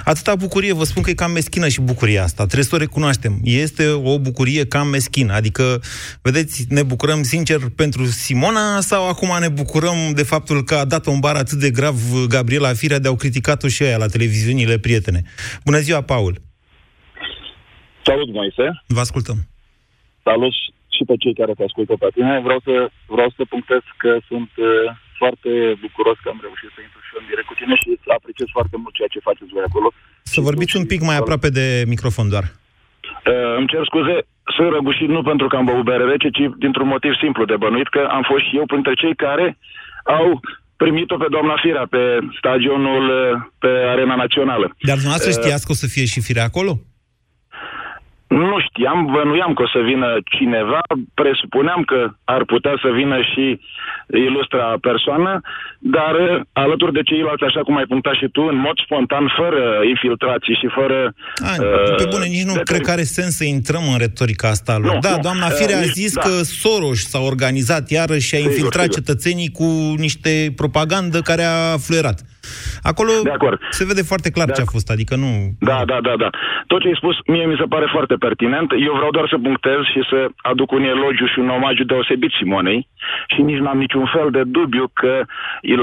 [0.04, 3.40] Atâta bucurie, vă spun că e cam meschină și bucuria asta, trebuie să o recunoaștem.
[3.44, 5.82] Este o bucurie cam meschină, adică,
[6.22, 11.06] vedeți, ne bucurăm sincer pentru Simona sau acum ne bucurăm de faptul că a dat
[11.06, 11.96] un bar atât de grav
[12.28, 15.22] Gabriela Firea de au criticat-o și aia la televiziunile prietene.
[15.66, 16.42] Bună ziua, Paul!
[18.06, 18.66] Salut, Moise.
[18.88, 19.38] Vă ascultăm.
[20.24, 22.40] Salut și- și pe cei care te ascultă pe tine.
[22.48, 22.74] Vreau să,
[23.16, 24.68] vreau să punctez că sunt uh,
[25.22, 25.50] foarte
[25.84, 28.50] bucuros că am reușit să intru și eu în direct cu tine și îți apreciez
[28.58, 29.88] foarte mult ceea ce faceți voi acolo.
[30.34, 32.46] Să vorbiți un pic mai aproape de microfon doar.
[32.52, 34.16] Uh, îmi cer scuze,
[34.56, 37.90] sunt răgușit nu pentru că am băut bere rece, ci dintr-un motiv simplu de bănuit
[37.96, 39.46] că am fost și eu printre cei care
[40.20, 40.28] au
[40.84, 42.04] primit-o pe doamna Firea pe
[42.40, 44.68] stadionul, uh, pe Arena Națională.
[44.90, 46.72] Dar dumneavoastră Uh, știați că o să fie și Firea acolo?
[48.30, 50.80] Nu știam, bănuiam că o să vină cineva,
[51.14, 52.00] presupuneam că
[52.36, 53.46] ar putea să vină și
[54.28, 55.32] ilustra persoană,
[55.80, 59.62] dar uh, alături de ceilalți, așa cum ai punctat și tu, în mod spontan, fără
[59.94, 60.98] infiltrații și fără...
[61.50, 64.48] A, uh, pe bune, nici nu de- cred că are sens să intrăm în retorica
[64.48, 64.94] asta lor.
[64.94, 65.22] Nu, da, nu.
[65.28, 66.22] doamna Uh, Fire a nici- zis da.
[66.22, 68.98] că Soros s-a organizat iarăși și a Sigur, infiltrat sigur.
[69.00, 69.68] cetățenii cu
[70.06, 72.20] niște propagandă care a fluierat.
[72.92, 73.58] Acolo De acord.
[73.70, 75.30] se vede foarte clar ce a fost, adică nu...
[75.60, 76.30] Da, da, da, da.
[76.68, 78.72] Tot ce ai spus, mie mi se pare foarte pertinent.
[78.88, 80.20] Eu vreau doar să punctez și să
[80.52, 82.88] aduc un elogiu și un omagiu deosebit Simonei
[83.34, 85.14] și nici n-am niciun fel de dubiu că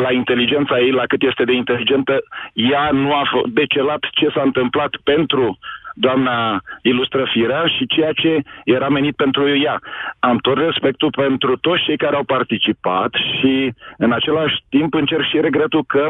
[0.05, 2.14] la inteligența ei, la cât este de inteligentă,
[2.53, 5.59] ea nu a f- decelat ce s-a întâmplat pentru
[5.98, 8.32] doamna ilustră firea și ceea ce
[8.64, 9.76] era menit pentru ea.
[10.18, 13.72] Am tot respectul pentru toți cei care au participat și
[14.04, 16.04] în același timp încerc și regretul că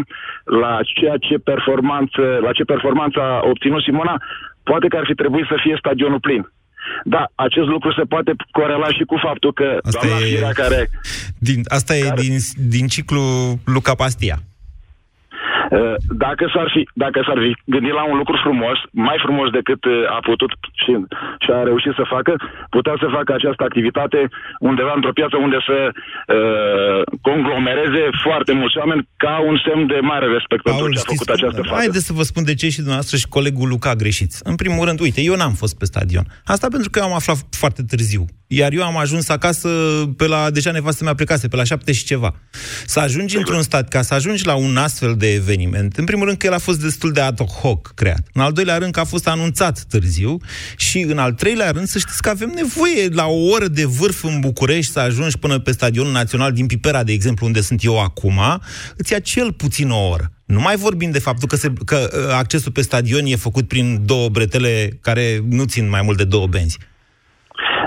[0.44, 4.16] la ceea ce performanță, la ce performanță a obținut Simona,
[4.62, 6.42] poate că ar fi trebuit să fie stadionul plin.
[7.04, 10.88] Da, acest lucru se poate corela și cu faptul că Asta doamna e- Firea care
[11.38, 12.36] Din, asta e din,
[12.74, 13.22] din ciclu
[13.64, 14.36] Luca Pastia.
[15.76, 19.82] Uh, Dacă s-ar fi, dacă s-ar fi gândit la un lucru frumos, mai frumos decât
[19.84, 20.50] uh, a putut
[20.82, 20.92] și,
[21.44, 22.32] și a reușit să facă,
[22.76, 24.20] putea să facă această activitate
[24.70, 30.26] undeva într-o piață unde să uh, conglomereze foarte mulți oameni ca un semn de mare
[30.36, 31.80] respect pentru ce a făcut această fată.
[31.82, 34.36] Haideți să vă spun de ce și dumneavoastră și colegul Luca greșiți.
[34.50, 36.24] În primul rând, uite, eu n-am fost pe stadion.
[36.54, 38.24] Asta pentru că eu am aflat foarte târziu.
[38.46, 39.68] Iar eu am ajuns acasă
[40.16, 42.34] pe la, deja nevastă mea plecase, pe la șapte și ceva.
[42.86, 46.38] Să ajungi într-un stat, ca să ajungi la un astfel de eveniment, în primul rând
[46.38, 48.26] că el a fost destul de ad hoc creat.
[48.32, 50.36] În al doilea rând că a fost anunțat târziu
[50.76, 54.24] și în al treilea rând să știți că avem nevoie la o oră de vârf
[54.24, 58.00] în București să ajungi până pe stadionul național din Pipera, de exemplu, unde sunt eu
[58.00, 58.40] acum,
[58.96, 60.30] îți ia cel puțin o oră.
[60.44, 64.02] Nu mai vorbim de faptul că, se, că uh, accesul pe stadion e făcut prin
[64.04, 66.78] două bretele care nu țin mai mult de două benzi.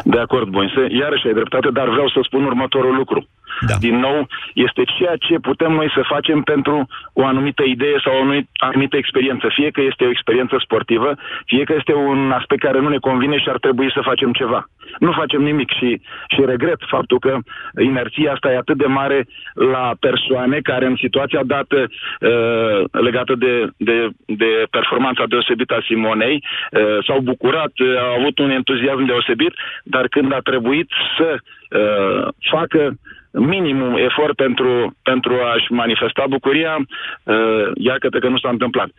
[0.04, 3.26] De acord, Boinse, iarăși ai dreptate, dar vreau să spun următorul lucru.
[3.68, 3.76] Da.
[3.80, 8.42] Din nou, este ceea ce putem noi să facem pentru o anumită idee sau o
[8.58, 9.48] anumită experiență.
[9.54, 13.38] Fie că este o experiență sportivă, fie că este un aspect care nu ne convine
[13.38, 14.70] și ar trebui să facem ceva.
[15.00, 17.38] Nu facem nimic și, și regret faptul că
[17.82, 23.70] inerția asta e atât de mare la persoane care în situația dată uh, legată de,
[23.78, 29.54] de, de performanța deosebită a Simonei uh, s-au bucurat, uh, au avut un entuziasm deosebit,
[29.84, 32.98] dar când a trebuit să uh, facă
[33.32, 37.36] minimum efort pentru, pentru a-și manifesta bucuria, uh,
[37.76, 38.90] iată că nu s-a întâmplat.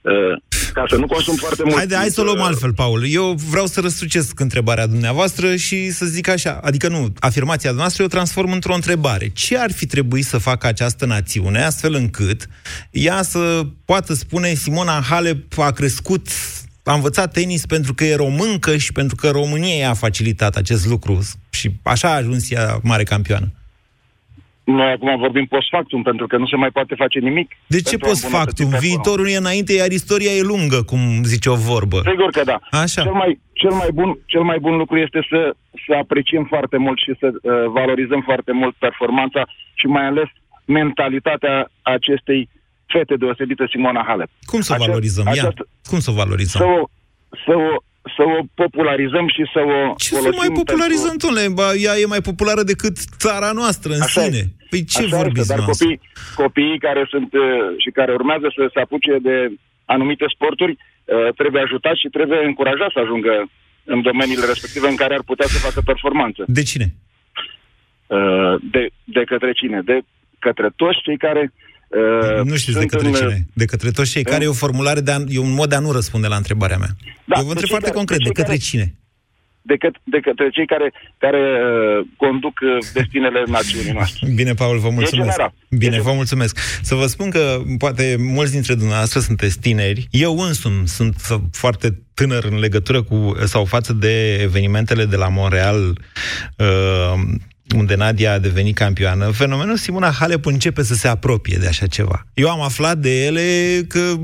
[0.00, 0.12] Uh,
[0.72, 1.76] ca să nu consum foarte mult.
[1.76, 3.02] Haide, hai să o luăm uh, altfel, Paul.
[3.06, 8.08] Eu vreau să răsucesc întrebarea dumneavoastră și să zic așa, adică nu, afirmația noastră eu
[8.08, 9.28] o transform într-o întrebare.
[9.34, 12.46] Ce ar fi trebuit să facă această națiune astfel încât
[12.90, 16.26] ea să poată spune Simona Halep a crescut
[16.84, 21.20] a învățat tenis pentru că e româncă și pentru că România i-a facilitat acest lucru
[21.50, 23.52] și așa a ajuns ea mare campioană.
[24.76, 27.48] Noi acum vorbim post factum, pentru că nu se mai poate face nimic.
[27.66, 28.68] De ce post factum?
[28.68, 31.98] Viitorul e înainte, iar istoria e lungă, cum zice o vorbă.
[32.10, 32.58] Sigur că da.
[32.70, 33.02] Așa.
[33.02, 35.54] Cel mai, cel mai, bun, cel mai bun lucru este să,
[35.86, 39.42] să apreciem foarte mult și să uh, valorizăm foarte mult performanța
[39.74, 40.28] și mai ales
[40.64, 42.48] mentalitatea acestei
[42.86, 44.28] fete deosebită Simona Halep.
[44.42, 45.26] Cum să o valorizăm?
[45.34, 45.52] Ia,
[45.90, 46.60] cum să o valorizăm?
[46.62, 46.88] Să o,
[47.44, 47.70] să o
[48.16, 51.26] să o popularizăm și să o Ce să mai popularizăm, pentru...
[51.26, 51.74] domnule?
[51.86, 54.42] Ea e mai populară decât țara noastră în Așa sine.
[54.70, 56.00] Păi ce Așa vorbiți este, dar copii,
[56.34, 57.42] copiii care sunt uh,
[57.82, 59.36] și care urmează să se apuce de
[59.84, 63.32] anumite sporturi uh, trebuie ajutați și trebuie încurajați să ajungă
[63.84, 66.44] în domeniile respective în care ar putea să facă performanță.
[66.46, 66.86] De cine?
[68.06, 69.80] Uh, de, de către cine?
[69.90, 70.00] De
[70.38, 73.14] către toți cei care uh, Uh, nu știți de către în...
[73.14, 73.46] cine.
[73.52, 75.78] De către toți cei care e o formulare de a, e un mod de a
[75.78, 76.88] nu răspunde la întrebarea mea.
[77.24, 78.94] Da, Eu vă întreb foarte care, concret, de, de către care, cine?
[79.62, 84.28] De, că, de către cei care, care uh, conduc uh, destinele națiunii noastre.
[84.40, 85.40] Bine, Paul, vă mulțumesc.
[85.70, 86.58] Bine, vă mulțumesc.
[86.82, 90.08] Să vă spun că poate mulți dintre dumneavoastră sunteți tineri.
[90.10, 91.16] Eu însumi sunt
[91.52, 95.98] foarte tânăr în legătură cu sau față de evenimentele de la Montreal
[96.56, 97.20] uh,
[97.76, 102.26] unde Nadia a devenit campioană, fenomenul Simona Halep începe să se apropie de așa ceva.
[102.34, 104.14] Eu am aflat de ele că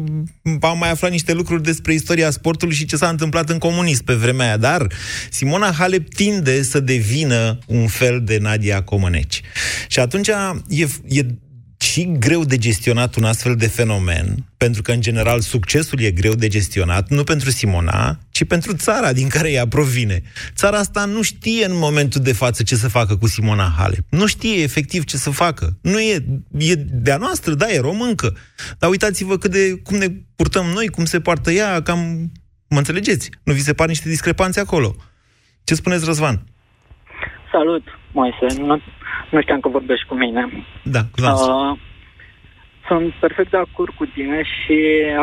[0.61, 4.14] am mai aflat niște lucruri despre istoria sportului și ce s-a întâmplat în comunism pe
[4.14, 4.87] vremea aia, dar
[5.30, 9.40] Simona Halep tinde să devină un fel de Nadia Comăneci.
[9.88, 10.28] Și atunci
[10.68, 11.26] e, e
[11.94, 14.26] și greu de gestionat un astfel de fenomen,
[14.57, 19.12] pentru că, în general, succesul e greu de gestionat, nu pentru Simona, ci pentru țara
[19.12, 20.22] din care ea provine.
[20.54, 24.04] Țara asta nu știe în momentul de față ce să facă cu Simona Halep.
[24.11, 25.76] Nu știe efectiv ce să facă.
[25.83, 26.24] Nu e,
[26.59, 28.37] e de-a noastră, da, e româncă.
[28.78, 32.33] Dar uitați-vă cât de, cum ne purtăm noi, cum se poartă ea, cam...
[32.68, 33.30] Mă înțelegeți?
[33.44, 34.94] Nu vi se par niște discrepanțe acolo?
[35.64, 36.44] Ce spuneți, Răzvan?
[37.52, 38.46] Salut, Moise.
[39.34, 40.42] Nu, nu știam că vorbești cu mine.
[40.82, 41.78] Da, uh,
[42.88, 44.76] Sunt perfect de acord cu tine și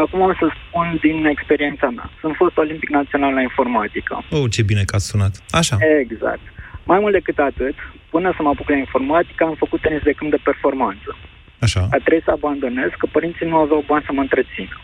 [0.03, 2.09] acum am să spun din experiența mea.
[2.21, 4.23] Sunt fost olimpic național la informatică.
[4.31, 5.33] Oh, ce bine că ați sunat.
[5.49, 5.75] Așa.
[5.99, 6.45] Exact.
[6.83, 7.75] Mai mult decât atât,
[8.09, 11.17] până să mă apuc la informatică, am făcut tenis de câmp de performanță.
[11.59, 11.81] Așa.
[11.91, 14.75] A trebuit să abandonez, că părinții nu aveau bani să mă întrețină.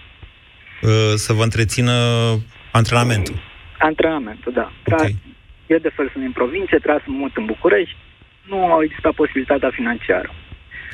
[0.82, 1.94] Uh, să vă întrețină
[2.72, 3.36] antrenamentul.
[3.80, 4.72] Antrenamentul, da.
[4.92, 5.16] Okay.
[5.68, 7.98] Eu de fel sunt în provincie, trebuia să mă mut în București,
[8.50, 10.34] nu au existat posibilitatea financiară.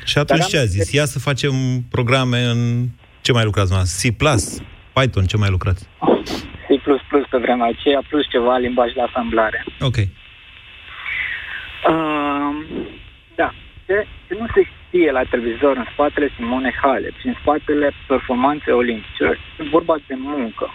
[0.04, 0.92] Și atunci ce a zis?
[0.92, 1.52] Ia să facem
[1.90, 2.86] programe în...
[3.20, 4.08] Ce mai lucrați noastră?
[4.08, 4.12] C++,
[4.92, 5.88] Python, ce mai lucrați?
[6.66, 6.80] C++
[7.30, 9.64] pe vremea aceea, plus ceva limbaj de asamblare.
[9.80, 9.96] Ok.
[9.96, 10.06] Uh,
[13.34, 13.54] da.
[13.86, 18.72] Ce, ce nu se știe la televizor în spatele Simone Halep și în spatele performanței
[18.72, 20.74] olimpice, e vorba de muncă.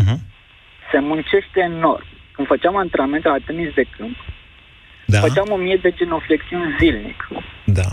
[0.00, 0.18] Uh-huh.
[0.90, 2.06] Se muncește enorm.
[2.32, 4.16] Când făceam antrenamente la tenis de câmp,
[5.12, 5.20] da.
[5.20, 7.28] Făceam o mie de genoflexiuni zilnic.
[7.64, 7.90] Da.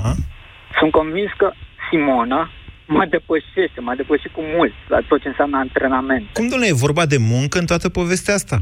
[0.79, 1.51] Sunt convins că
[1.89, 2.49] Simona
[2.85, 6.25] mă depășește, m-a depășit cu mult la tot ce înseamnă antrenament.
[6.33, 8.57] Cum, domnule, e vorba de muncă în toată povestea asta?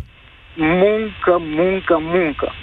[0.56, 2.54] Muncă, muncă, muncă.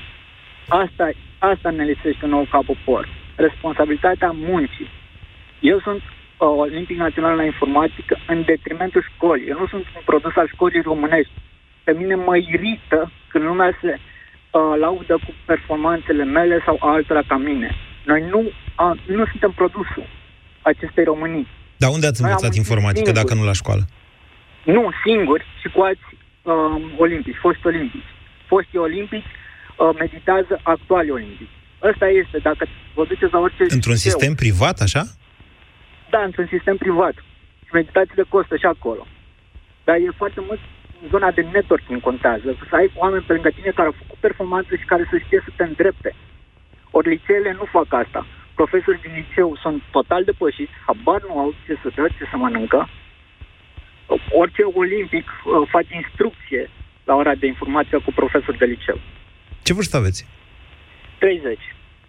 [0.68, 3.08] Asta, asta ne lisește nou ca popor.
[3.34, 4.90] Responsabilitatea muncii.
[5.60, 9.48] Eu sunt uh, olimpic național la informatică în detrimentul școlii.
[9.48, 11.32] Eu nu sunt un produs al școlii românești.
[11.84, 13.98] Pe mine mă irită când lumea se
[14.50, 17.70] uh, laudă cu performanțele mele sau altora ca mine.
[18.04, 20.06] Noi nu, uh, nu suntem produsul
[20.62, 21.46] acestei Românii.
[21.76, 23.24] Dar unde ați învățat informatică singuri.
[23.24, 23.82] dacă nu la școală?
[24.64, 26.08] Nu, singuri și cu alți
[26.42, 28.10] uh, olimpici, foști olimpici.
[28.46, 31.54] Foștii olimpici uh, meditează actuali olimpici.
[31.82, 33.64] Ăsta este, dacă vă duceți la orice...
[33.68, 35.02] Într-un sistem privat, așa?
[36.10, 37.14] Da, într-un sistem privat.
[37.72, 39.06] meditațiile costă și acolo.
[39.84, 40.60] Dar e foarte mult
[41.08, 44.84] zona de networking contează, să ai oameni pe lângă tine care au făcut performanță și
[44.84, 46.14] care să știe să te îndrepte.
[46.90, 48.26] Ori liceele nu fac asta.
[48.54, 52.88] Profesorii din liceu sunt total depășiți, habar nu au ce să dea, ce să mănâncă.
[54.42, 56.70] Orice olimpic uh, face instrucție
[57.04, 58.98] la ora de informație cu profesori de liceu.
[59.62, 60.26] Ce vârstă aveți?
[61.18, 61.58] 30.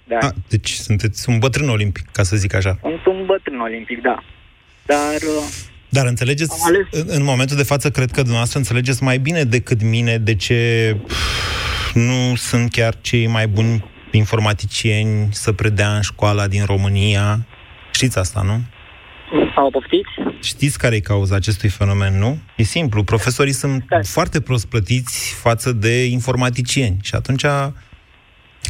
[0.04, 0.18] Da.
[0.18, 2.78] A, deci sunteți un bătrân olimpic, ca să zic așa.
[2.82, 4.24] Sunt un bătrân olimpic, da.
[4.86, 5.46] Dar uh,
[5.94, 6.56] dar înțelegeți,
[6.92, 10.98] în, în momentul de față, cred că dumneavoastră înțelegeți mai bine decât mine de ce
[11.94, 17.46] nu sunt chiar cei mai buni informaticieni să predea în școala din România.
[17.92, 18.62] Știți asta, nu?
[19.56, 20.10] Au poftiți?
[20.42, 22.38] Știți care e cauza acestui fenomen, nu?
[22.56, 23.04] E simplu.
[23.04, 24.00] Profesorii sunt da.
[24.04, 26.98] foarte prost plătiți față de informaticieni.
[27.02, 27.46] Și atunci,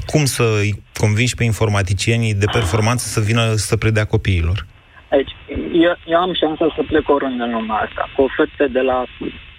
[0.06, 4.66] cum să îi convingi pe informaticienii de performanță să vină să predea copiilor?
[5.12, 5.36] Aici,
[5.74, 9.06] eu, eu am șansa să plec oriunde în lumea asta, cu oferte de la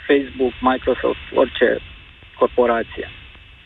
[0.06, 1.80] Facebook, Microsoft, orice
[2.38, 3.10] corporație.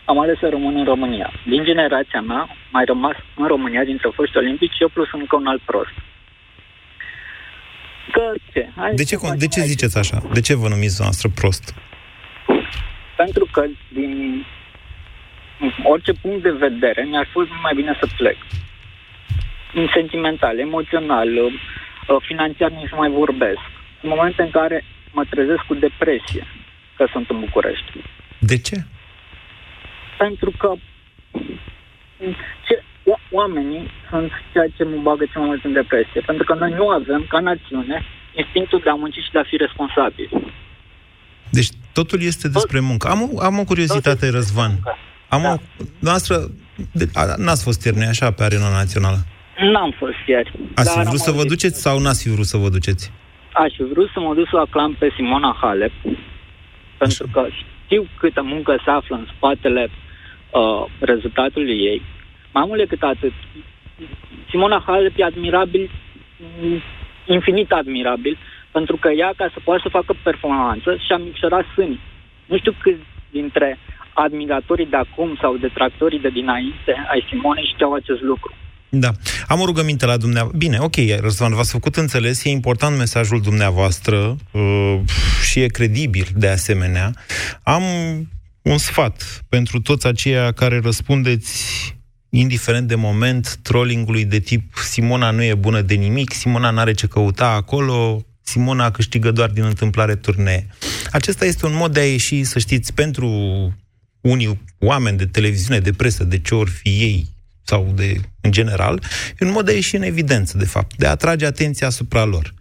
[0.05, 1.33] Am ales să rămân în România.
[1.47, 5.63] Din generația mea, mai rămas în România dintre foști olimpici, eu plus încă un alt
[5.63, 5.95] prost.
[8.13, 8.69] Că ce?
[8.77, 10.23] Hai de ce, de ce ziceți așa?
[10.33, 11.75] De ce vă numiți noastră prost?
[13.17, 14.45] Pentru că din
[15.83, 18.37] orice punct de vedere mi-ar fost mai bine să plec.
[19.95, 21.76] Sentimental, emoțional, Uh,
[22.29, 23.65] financiar nici nu mai vorbesc.
[24.03, 26.45] În momente în care mă trezesc cu depresie
[26.97, 27.91] că sunt în București.
[28.39, 28.77] De ce?
[30.19, 30.73] Pentru că
[32.67, 32.83] ce,
[33.31, 36.21] oamenii sunt ceea ce mă bagă cel mai mult în depresie.
[36.27, 39.57] Pentru că noi nu avem, ca națiune, instinctul de a munci și de a fi
[39.57, 40.29] responsabil.
[41.51, 43.09] Deci totul este despre muncă.
[43.09, 44.73] Am o, am o curiozitate, Răzvan.
[45.29, 45.53] Am da.
[45.53, 45.57] o...
[45.99, 46.51] Noastră,
[47.37, 49.27] n-ați fost ieri, așa, pe arena națională?
[49.59, 50.53] N-am fost ieri.
[50.75, 53.13] Ați fi vrut să vă duceți sau n-ați fi vrut să vă duceți?
[53.53, 55.93] Aș fi vrut să mă duc să aclam pe Simona Halep,
[56.99, 57.47] pentru că
[57.85, 59.89] știu câtă muncă se află în spatele
[60.51, 62.03] uh, rezultatului ei.
[62.53, 63.33] Mai mult decât atât,
[64.51, 65.91] Simona Halep e admirabil,
[67.27, 68.39] infinit admirabil,
[68.73, 72.01] pentru că ea, ca să poată să facă performanță, și-a micșorat sânii.
[72.47, 73.79] Nu știu câți dintre
[74.13, 78.55] admiratorii de acum sau detractorii de dinainte ai Simonei știau acest lucru.
[78.99, 79.13] Da.
[79.47, 80.59] Am o rugăminte la dumneavoastră.
[80.59, 85.01] Bine, ok, Răzvan, v-ați făcut înțeles, e important mesajul dumneavoastră uh,
[85.51, 87.13] și e credibil de asemenea.
[87.63, 87.83] Am
[88.63, 91.65] un sfat pentru toți aceia care răspundeți
[92.29, 97.07] indiferent de moment, trollingului de tip Simona nu e bună de nimic, Simona n-are ce
[97.07, 100.67] căuta acolo, Simona câștigă doar din întâmplare turnee.
[101.13, 103.29] Acesta este un mod de a ieși, să știți, pentru
[104.21, 107.29] unii oameni de televiziune, de presă, de ce ori fi ei,
[107.67, 109.03] sau de, în general,
[109.39, 112.25] e un mod de a ieși în evidență, de fapt, de a atrage atenția asupra
[112.25, 112.55] lor.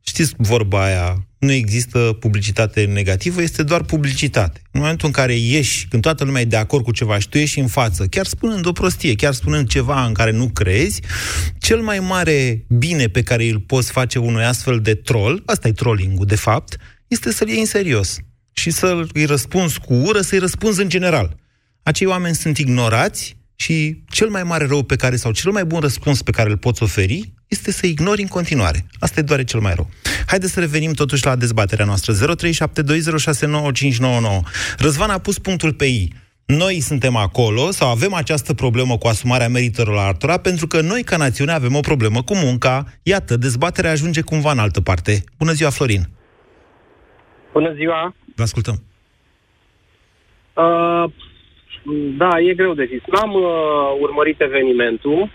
[0.00, 4.60] Știți vorba aia, nu există publicitate negativă, este doar publicitate.
[4.70, 7.38] În momentul în care ieși, când toată lumea e de acord cu ceva și tu
[7.38, 11.00] ieși în față, chiar spunând o prostie, chiar spunând ceva în care nu crezi,
[11.58, 15.72] cel mai mare bine pe care îl poți face unui astfel de troll, asta e
[15.72, 18.18] trolling de fapt, este să-l iei în serios
[18.52, 21.36] și să-i răspunzi cu ură, să-i răspunzi în general.
[21.82, 25.80] Acei oameni sunt ignorați, și cel mai mare rău pe care, sau cel mai bun
[25.80, 28.86] răspuns pe care îl poți oferi, este să ignori în continuare.
[28.98, 29.88] Asta e doar cel mai rău.
[30.26, 32.12] Haideți să revenim totuși la dezbaterea noastră.
[32.14, 32.16] 0372069599.
[34.78, 36.12] Răzvan a pus punctul pe I.
[36.46, 41.16] Noi suntem acolo sau avem această problemă cu asumarea meritelor altora pentru că noi, ca
[41.16, 42.84] națiune, avem o problemă cu munca.
[43.02, 45.24] Iată, dezbaterea ajunge cumva în altă parte.
[45.38, 46.08] Bună ziua, Florin!
[47.52, 48.14] Bună ziua!
[48.34, 48.82] Vă ascultăm!
[50.54, 51.04] Uh,
[52.16, 53.00] da, e greu de zis.
[53.12, 55.30] N-am uh, urmărit evenimentul.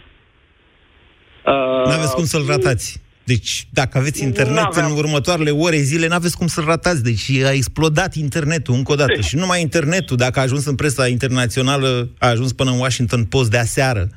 [1.45, 3.01] Uh, n-aveți cum să-l ratați.
[3.25, 4.91] Deci, dacă aveți internet n-aveam.
[4.91, 7.03] în următoarele ore, zile, n-aveți cum să-l ratați.
[7.03, 9.21] Deci a explodat internetul încă o dată.
[9.21, 13.49] Și numai internetul, dacă a ajuns în presa internațională, a ajuns până în Washington Post
[13.49, 14.07] de aseară.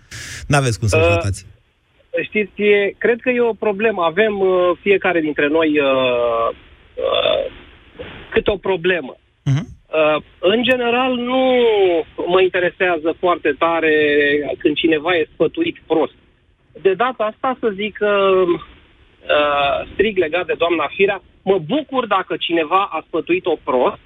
[0.47, 1.47] N-aveți cum să-l uh, ratați.
[2.23, 4.03] Știți, e, cred că e o problemă.
[4.03, 6.57] Avem uh, fiecare dintre noi uh,
[6.95, 7.53] uh,
[8.31, 9.17] cât o problemă.
[9.17, 9.76] Uh-huh.
[9.97, 11.43] Uh, în general, nu
[12.27, 13.95] mă interesează foarte tare
[14.59, 16.15] când cineva e sfătuit prost.
[16.83, 22.37] De data asta, să zic uh, uh, strig legat de doamna Firea, mă bucur dacă
[22.37, 24.01] cineva a sfătuit-o prost,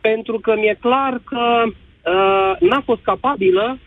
[0.00, 3.78] pentru că mi-e clar că uh, n-a fost capabilă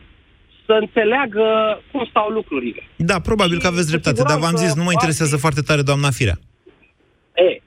[0.65, 1.45] să înțeleagă
[1.91, 2.83] cum stau lucrurile.
[2.95, 6.37] Da, probabil că aveți dreptate, dar v-am zis, nu mă interesează foarte tare doamna Firea.
[7.35, 7.61] E,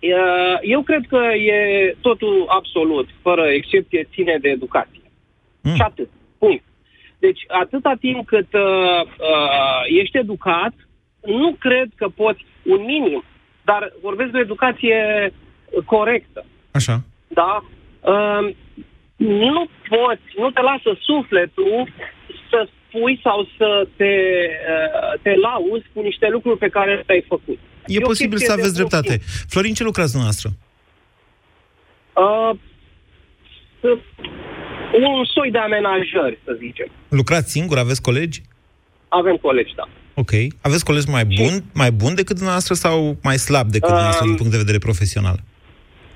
[0.62, 5.03] eu cred că e totul absolut, fără excepție, ține de educație.
[5.62, 5.75] Mm.
[5.75, 6.09] Și atât.
[6.39, 6.64] Punct.
[7.19, 10.73] Deci, atâta timp cât uh, uh, ești educat,
[11.21, 13.25] nu cred că poți un minim
[13.71, 15.01] dar vorbesc de o educație
[15.85, 16.45] corectă.
[16.71, 16.97] Așa.
[17.41, 17.53] Da?
[18.12, 18.55] Uh,
[19.16, 21.89] nu poți, nu te lasă sufletul
[22.51, 24.14] să spui sau să te,
[24.75, 27.59] uh, te lauzi cu niște lucruri pe care le-ai făcut.
[27.89, 29.20] E, e posibil să aveți dreptate.
[29.49, 30.51] Florin, ce lucrați dumneavoastră?
[32.14, 32.59] Uh,
[34.93, 36.89] un soi de amenajări, să zicem.
[37.09, 37.78] Lucrați singur?
[37.78, 38.43] Aveți colegi?
[39.09, 39.89] Avem colegi, da.
[40.14, 40.30] Ok.
[40.62, 44.36] Aveți colegi mai buni, mai buni decât dumneavoastră sau mai slab decât uh, dumneavoastră din
[44.36, 45.39] punct de vedere profesional?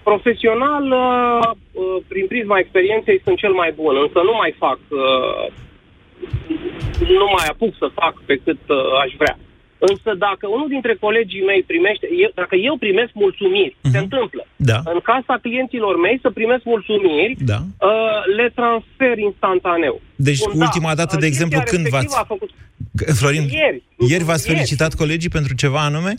[0.02, 5.44] Profesional, uh, uh, prin prisma experienței, sunt cel mai bun, însă nu mai fac, uh,
[7.20, 8.60] nu mai apuc să fac pe cât
[9.04, 9.38] aș vrea.
[9.91, 13.93] Însă dacă unul dintre colegii mei primește, eu, dacă eu primesc mulțumiri, uh-huh.
[13.93, 14.43] se întâmplă.
[14.57, 14.78] Da.
[14.95, 17.59] În casa clienților mei să primesc mulțumiri, da.
[17.62, 20.01] uh, le transfer instantaneu.
[20.16, 22.24] Deci Bun, ultima da, dată, de exemplu, când v-ați...
[22.26, 22.51] făcut...
[23.18, 23.83] Florin, ieri.
[24.09, 24.55] Ieri v-ați ieri.
[24.55, 26.12] felicitat colegii pentru ceva anume?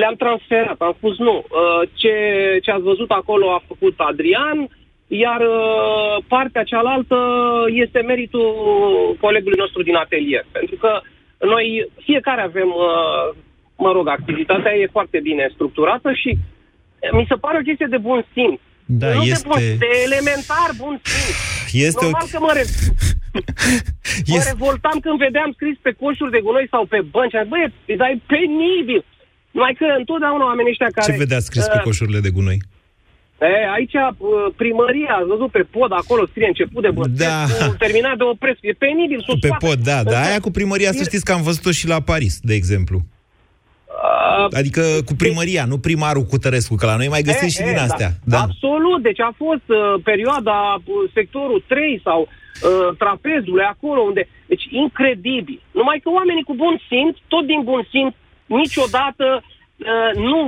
[0.00, 1.36] Le-am transferat, am spus nu.
[1.36, 2.14] Uh, ce,
[2.62, 4.58] ce ați văzut acolo a făcut Adrian,
[5.06, 7.18] iar uh, partea cealaltă
[7.84, 8.46] este meritul
[9.20, 10.44] colegului nostru din atelier.
[10.52, 11.00] Pentru că
[11.52, 13.36] noi, fiecare avem, uh,
[13.76, 16.38] mă rog, activitatea e foarte bine structurată și
[17.12, 18.60] mi se pare o chestie de bun simț.
[18.84, 19.48] Da, nu este...
[19.48, 21.38] de, bun, de elementar bun simț.
[21.88, 22.30] Este Normal o...
[22.32, 22.64] că mă, re...
[24.30, 24.50] mă este...
[24.50, 27.48] revoltam când vedeam scris pe coșuri de gunoi sau pe bănci.
[27.52, 27.62] Băi,
[28.00, 29.02] dar e penibil.
[29.50, 31.12] Numai că întotdeauna oamenii ăștia care...
[31.12, 32.58] Ce vedeați scris uh, pe coșurile de gunoi?
[33.40, 33.92] E, aici
[34.56, 37.44] primăria, ați văzut pe pod, acolo scrie început de băsesc, Da.
[37.78, 38.58] terminat de opresc.
[38.60, 39.66] E penibil să o Pe scoată.
[39.66, 40.20] pod, da, da.
[40.22, 42.98] Aia cu primăria, să E- știți că am văzut-o și la Paris, de exemplu.
[44.60, 47.64] Adică cu primăria, nu primarul cu Tărescu, că la noi mai găsim E, și e,
[47.64, 47.82] din da.
[47.82, 48.10] astea.
[48.24, 48.38] Da.
[48.46, 49.78] Absolut, deci a fost uh,
[50.10, 54.22] perioada uh, sectorul 3 sau uh, trapezului acolo unde...
[54.52, 55.60] Deci incredibil.
[55.78, 58.14] Numai că oamenii cu bun simț, tot din bun simț,
[58.46, 59.49] niciodată uh,
[60.14, 60.40] nu,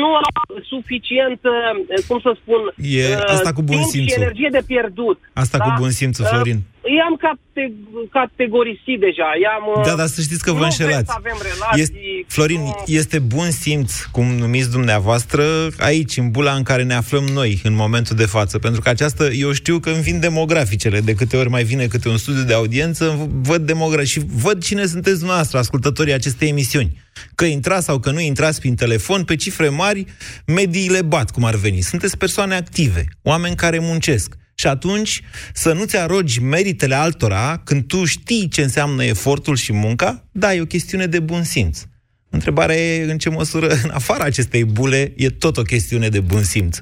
[0.00, 4.22] nu au suficient, uh, cum să spun, E asta cu bun timp și simțul.
[4.22, 5.18] energie de pierdut.
[5.32, 6.60] Asta cu bun simțul, Uh, Florin.
[6.96, 7.72] I-am cate-
[8.18, 9.28] categorisit deja.
[9.42, 10.94] I-am, uh, Da, dar să știți că vă nu înșelați.
[10.94, 11.82] vrem să avem relații.
[11.82, 15.42] Este, Florin, este bun simț, cum numiți dumneavoastră,
[15.78, 18.58] aici, în bula în care ne aflăm noi, în momentul de față.
[18.58, 22.08] Pentru că această, eu știu că îmi vin demograficele, de câte ori mai vine câte
[22.08, 27.04] un studiu de audiență, văd demografi și văd cine sunteți dumneavoastră, ascultătorii acestei emisiuni.
[27.34, 30.04] Că intrați sau că nu intrați prin telefon, pe cifre mari,
[30.46, 31.80] mediile bat, cum ar veni.
[31.80, 34.34] Sunteți persoane active, oameni care muncesc.
[34.58, 40.22] Și atunci să nu-ți arogi meritele altora când tu știi ce înseamnă efortul și munca,
[40.32, 41.82] da, e o chestiune de bun simț.
[42.30, 46.42] Întrebarea e în ce măsură, în afara acestei bule, e tot o chestiune de bun
[46.42, 46.78] simț.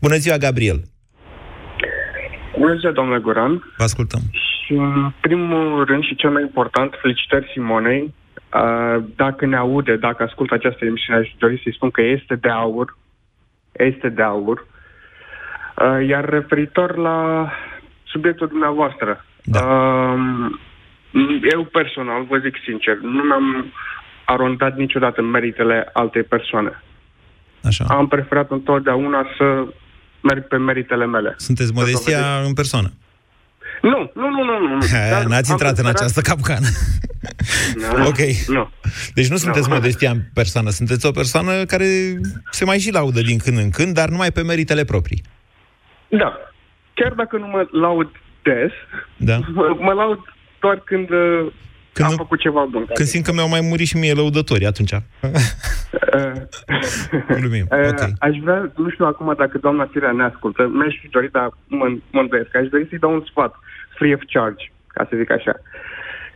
[0.00, 0.82] Bună ziua, Gabriel!
[2.58, 3.72] Bună ziua, domnule Goran.
[3.76, 4.20] Vă ascultăm.
[4.30, 8.14] Și în primul rând și cel mai important, felicitări Simonei.
[8.54, 12.48] Uh, Dacă ne aude, dacă ascultă această emisiune, aș dori să-i spun că este de
[12.48, 12.98] aur.
[13.72, 14.66] Este de aur.
[15.82, 17.50] Uh, Iar referitor la
[18.04, 19.60] subiectul dumneavoastră, da.
[21.52, 23.72] eu personal, vă zic sincer, nu mi-am
[24.24, 26.82] arondat niciodată meritele altei persoane.
[27.64, 27.84] Așa.
[27.88, 29.66] Am preferat întotdeauna să
[30.22, 31.34] merg pe meritele mele.
[31.36, 32.92] Sunteți modestia în persoană.
[33.82, 34.74] Nu, nu, nu, nu.
[34.74, 34.78] nu.
[35.10, 36.66] Dar N-ați am intrat în preferat- această capcană.
[37.76, 38.18] Nu, ok.
[38.46, 38.70] Nu.
[39.14, 39.74] Deci nu sunteți Nu.
[39.74, 41.86] modestia în persoană, sunteți o persoană care
[42.50, 45.22] se mai și laudă din când în când, dar numai pe meritele proprii.
[46.08, 46.36] Da.
[46.94, 48.08] Chiar dacă nu mă laud
[48.42, 48.72] des,
[49.16, 49.38] Da.
[49.52, 50.18] mă, mă laud
[50.60, 51.46] doar când, uh,
[51.92, 52.84] Când am nu- făcut ceva bun.
[52.94, 54.92] Când simt că mi-au mai murit și mie lăudătorii atunci.
[57.40, 58.00] Glumim, Uh, ok.
[58.18, 61.86] Aș vrea, nu știu acum dacă doamna Sirea ne ascultă, mi-aș fi dorit, dar mă,
[62.10, 63.54] mă îndoiesc, aș dori să-i dau un sfat,
[63.96, 65.52] free of charge, ca să zic așa.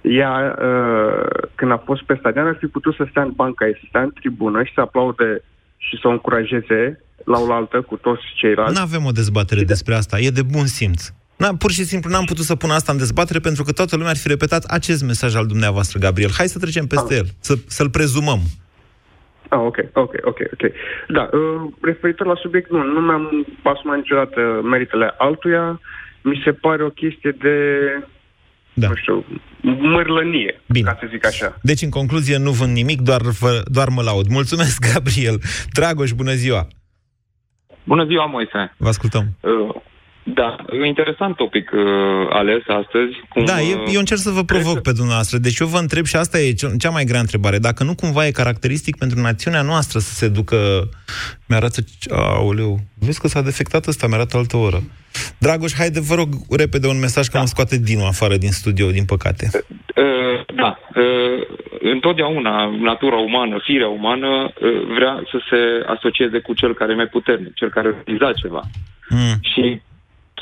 [0.03, 3.73] Ea, uh, când a fost pe stadion, ar fi putut să stea în banca ei,
[3.81, 5.43] să stea în tribună și să aplaude
[5.77, 8.75] și să o încurajeze la oaltă cu toți ceilalți.
[8.75, 11.09] Nu avem o dezbatere despre asta, e de bun simț.
[11.37, 14.11] Na, pur și simplu n-am putut să pun asta în dezbatere pentru că toată lumea
[14.11, 16.31] ar fi repetat acest mesaj al dumneavoastră, Gabriel.
[16.37, 18.41] Hai să trecem peste el, să, să-l prezumăm.
[19.49, 20.73] Ah, ok, ok, ok, ok.
[21.09, 25.81] Da, uh, referitor la subiect, nu, nu mi-am asumat niciodată meritele altuia.
[26.23, 27.57] Mi se pare o chestie de,
[28.75, 28.89] da.
[28.89, 29.25] nu știu,
[29.79, 30.89] mărlănie, Bine.
[30.89, 31.59] ca să zic așa.
[31.63, 34.27] Deci, în concluzie, nu vând nimic, doar, vă, doar mă laud.
[34.29, 35.41] Mulțumesc, Gabriel.
[35.73, 36.69] Dragoș, bună ziua!
[37.85, 38.75] Bună ziua, Moise.
[38.77, 39.25] Vă ascultăm.
[39.41, 39.75] Uh,
[40.23, 41.81] Da, e un interesant topic uh,
[42.31, 43.13] ales astăzi.
[43.29, 45.39] Cum, Da, uh, eu, eu încerc să vă provoc pe dumneavoastră.
[45.39, 47.59] Deci eu vă întreb și asta e cea cea mai grea întrebare.
[47.59, 50.89] Dacă nu cumva e caracteristic pentru națiunea noastră să se ducă...
[51.47, 51.81] Mi-arată...
[52.11, 54.83] Aoleu, vezi că s-a defectat ăsta, mi-arată altă oră.
[55.39, 59.05] Dragoș, haide, vă rog, repede un mesaj că mă scoate Dinu afară din studio, din
[59.05, 59.51] păcate.
[59.55, 66.75] Uh, da, uh, întotdeauna natura umană, firea umană, uh, vrea să se asocieze cu cel
[66.75, 68.63] care e mai puternic, cel care realiza ceva.
[69.09, 69.37] Mm.
[69.41, 69.81] Și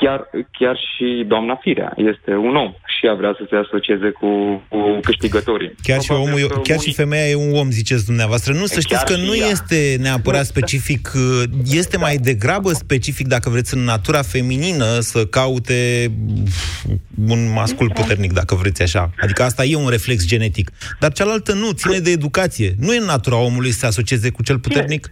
[0.00, 4.28] chiar, chiar și doamna Firea este un om și ea vrea să se asocieze cu,
[4.68, 5.74] cu câștigătorii.
[5.82, 6.88] Chiar și, omul, chiar unii...
[6.88, 8.52] și femeia e un om, ziceți dumneavoastră.
[8.52, 9.46] Nu, să știți că nu ea.
[9.46, 11.12] este neapărat specific,
[11.64, 16.10] este mai degrabă specific, dacă vreți, în natura feminină să caute
[17.28, 19.10] un mascul puternic, dacă vreți așa.
[19.20, 20.70] Adică asta e un reflex genetic.
[21.00, 22.74] Dar cealaltă nu, ține de educație.
[22.78, 25.10] Nu e în natura omului să se asocieze cu cel puternic.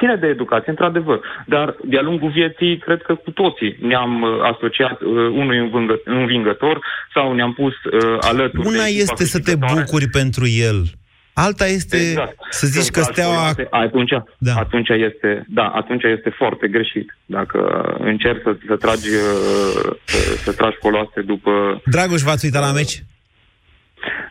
[0.00, 5.00] Ține de educație, într-adevăr, dar de-a lungul vieții, cred că cu toții ne-am uh, asociat
[5.00, 5.08] uh,
[5.40, 5.58] unui
[6.04, 6.80] învingător
[7.14, 10.84] sau ne-am pus uh, alături Una de este să te bucuri pentru el.
[11.32, 12.36] Alta este exact.
[12.50, 13.52] să zici că steaua...
[13.70, 14.54] Atunci, da.
[14.54, 17.16] atunci, este, da, atunci este foarte greșit.
[17.26, 17.58] Dacă
[17.98, 21.82] încerci să, să tragi uh, să, să tragi coloase după...
[21.84, 23.02] Dragoș, v-ați uitat la meci?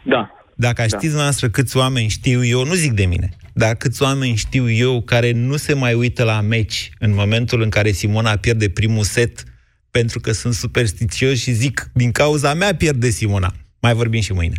[0.04, 0.39] Da.
[0.60, 1.22] Dacă știți da.
[1.22, 5.32] noastră câți oameni știu eu, nu zic de mine, dar câți oameni știu eu care
[5.32, 9.44] nu se mai uită la meci în momentul în care Simona pierde primul set
[9.92, 13.54] pentru că sunt superstițios și zic, din cauza mea pierde Simona.
[13.80, 14.56] Mai vorbim și mâine.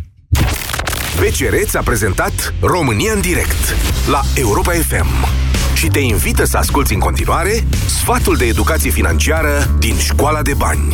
[1.15, 3.75] BCR a prezentat România în direct
[4.09, 5.27] la Europa FM
[5.75, 10.93] și te invită să asculti în continuare sfatul de educație financiară din Școala de Bani.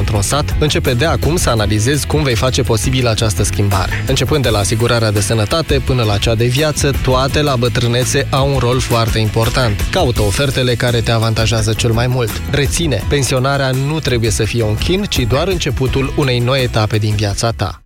[0.00, 4.04] într-un sat, începe de acum să analizezi cum vei face posibil această schimbare.
[4.06, 8.52] Începând de la asigurarea de sănătate până la cea de viață, toate la bătrânețe au
[8.52, 9.86] un rol foarte important.
[9.90, 12.42] Caută ofertele care te avantajează cel mai mult.
[12.50, 17.14] Reține, pensionarea nu trebuie să fie un chin, ci doar începutul unei noi etape din
[17.14, 17.82] viața ta.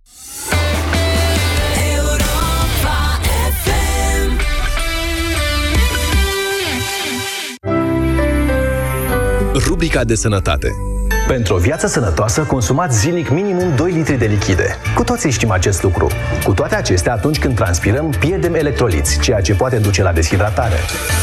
[9.53, 10.94] Rubrica de sănătate
[11.27, 14.77] pentru o viață sănătoasă, consumați zilnic minimum 2 litri de lichide.
[14.95, 16.09] Cu toții știm acest lucru.
[16.43, 20.75] Cu toate acestea, atunci când transpirăm, pierdem electroliți, ceea ce poate duce la deshidratare.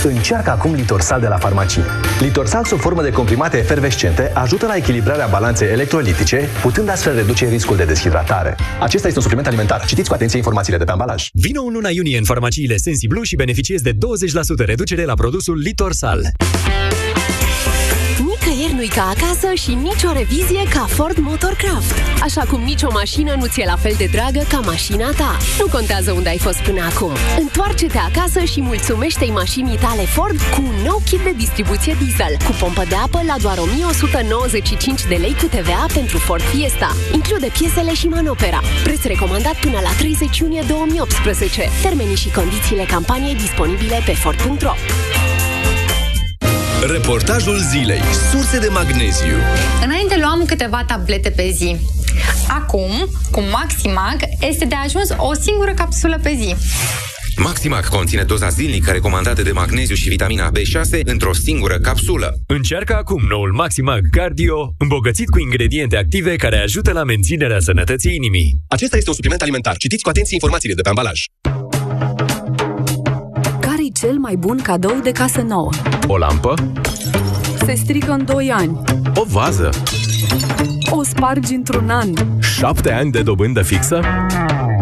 [0.05, 1.83] Încearcă acum Litorsal de la farmacii.
[2.21, 7.77] Litorsal, sub formă de comprimate efervescente, ajută la echilibrarea balanței electrolitice, putând astfel reduce riscul
[7.77, 8.57] de deshidratare.
[8.81, 9.85] Acesta este un supliment alimentar.
[9.85, 11.29] Citiți cu atenție informațiile de pe ambalaj.
[11.33, 13.97] Vino în luna iunie în farmaciile Sensiblu și beneficiezi de 20%
[14.57, 16.33] reducere la produsul Litorsal.
[18.83, 21.95] Nicăieri nu-i ca acasă și nicio revizie ca Ford Motorcraft.
[22.23, 25.37] Așa cum nicio mașină nu ți-e la fel de dragă ca mașina ta.
[25.59, 27.13] Nu contează unde ai fost până acum.
[27.39, 32.53] Întoarce-te acasă și mulțumește-i mașinii tale Ford cu un nou kit de distribuție diesel, cu
[32.61, 36.97] pompă de apă la doar 1195 de lei cu TVA pentru Ford Fiesta.
[37.13, 38.61] Include piesele și manopera.
[38.83, 41.69] Preț recomandat până la 30 iunie 2018.
[41.83, 44.75] Termenii și condițiile campaniei disponibile pe Ford.ro.
[46.87, 48.01] Reportajul zilei.
[48.31, 49.37] Surse de magneziu.
[49.85, 51.77] Înainte luam câteva tablete pe zi.
[52.49, 52.91] Acum,
[53.31, 56.55] cu Maximag, este de ajuns o singură capsulă pe zi.
[57.37, 62.35] Maximac conține doza zilnică recomandată de magneziu și vitamina B6 într-o singură capsulă.
[62.47, 68.57] Încearcă acum noul Maximag Cardio, îmbogățit cu ingrediente active care ajută la menținerea sănătății inimii.
[68.69, 69.77] Acesta este un supliment alimentar.
[69.77, 71.21] Citiți cu atenție informațiile de pe ambalaj
[74.03, 75.71] cel mai bun cadou de casă nouă?
[76.07, 76.55] O lampă?
[77.67, 78.81] Se strică în 2 ani.
[79.15, 79.71] O vază?
[80.91, 82.09] O spargi într-un an.
[82.41, 84.01] 7 ani de dobândă fixă?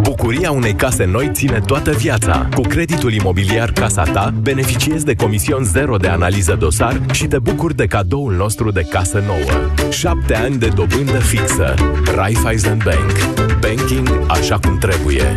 [0.02, 2.48] Bucuria unei case noi ține toată viața.
[2.54, 7.76] Cu creditul imobiliar Casa Ta, beneficiezi de comision zero de analiză dosar și te bucuri
[7.76, 9.90] de cadoul nostru de casă nouă.
[9.90, 11.74] 7 ani de dobândă fixă.
[12.14, 13.12] Raiffeisen Bank.
[13.60, 15.34] Banking așa cum trebuie.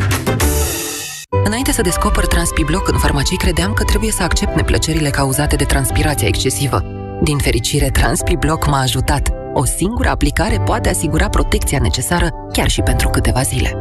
[1.54, 6.28] Înainte să descoper Transpibloc în farmacii, credeam că trebuie să accept neplăcerile cauzate de transpirația
[6.28, 6.84] excesivă.
[7.24, 9.30] Din fericire, Transpibloc m-a ajutat.
[9.54, 13.74] O singură aplicare poate asigura protecția necesară chiar și pentru câteva zile.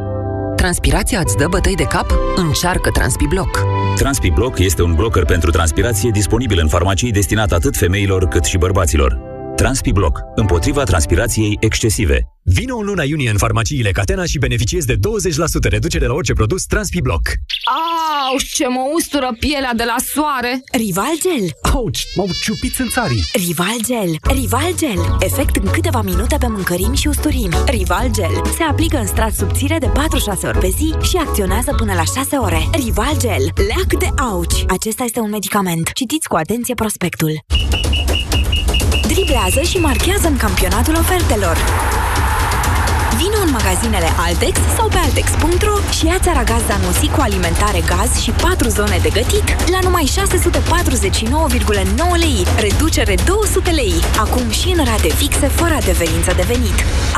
[0.56, 2.06] Transpirația îți dă bătăi de cap?
[2.36, 3.64] Încearcă Transpibloc.
[3.96, 9.31] Transpibloc este un blocker pentru transpirație disponibil în farmacii destinat atât femeilor cât și bărbaților.
[9.62, 12.28] TranspiBlock, împotriva transpirației excesive.
[12.44, 14.98] Vino în luna iunie în farmaciile Catena și beneficiezi de 20%
[15.68, 17.28] reducere la orice produs TranspiBlock.
[18.28, 20.62] Au, ce mă ustură pielea de la soare!
[20.72, 21.72] Rival Gel!
[21.72, 23.24] Auci, m-au ciupit în țarii!
[23.32, 24.10] Rival Gel!
[24.38, 25.16] Rival Gel!
[25.20, 27.56] Efect în câteva minute pe mâncărimi și usturimi.
[27.66, 29.90] Rival Gel se aplică în strat subțire de 4-6
[30.42, 32.68] ori pe zi și acționează până la 6 ore.
[32.72, 33.44] Rival Gel.
[33.68, 34.64] Leac de auci.
[34.68, 35.92] Acesta este un medicament.
[35.92, 37.32] Citiți cu atenție prospectul.
[39.32, 41.56] Driblează și marchează în campionatul ofertelor.
[43.16, 48.10] Vino în magazinele Altex sau pe altex.ro și ia țara gaz Zanusi cu alimentare gaz
[48.22, 50.14] și 4 zone de gătit la numai 649,9
[52.24, 53.94] lei, reducere 200 lei.
[54.24, 56.76] Acum și în rate fixe fără adeverință de venit.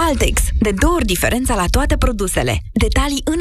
[0.09, 2.55] Altex, de două ori diferența la toate produsele.
[2.73, 3.33] Detalii în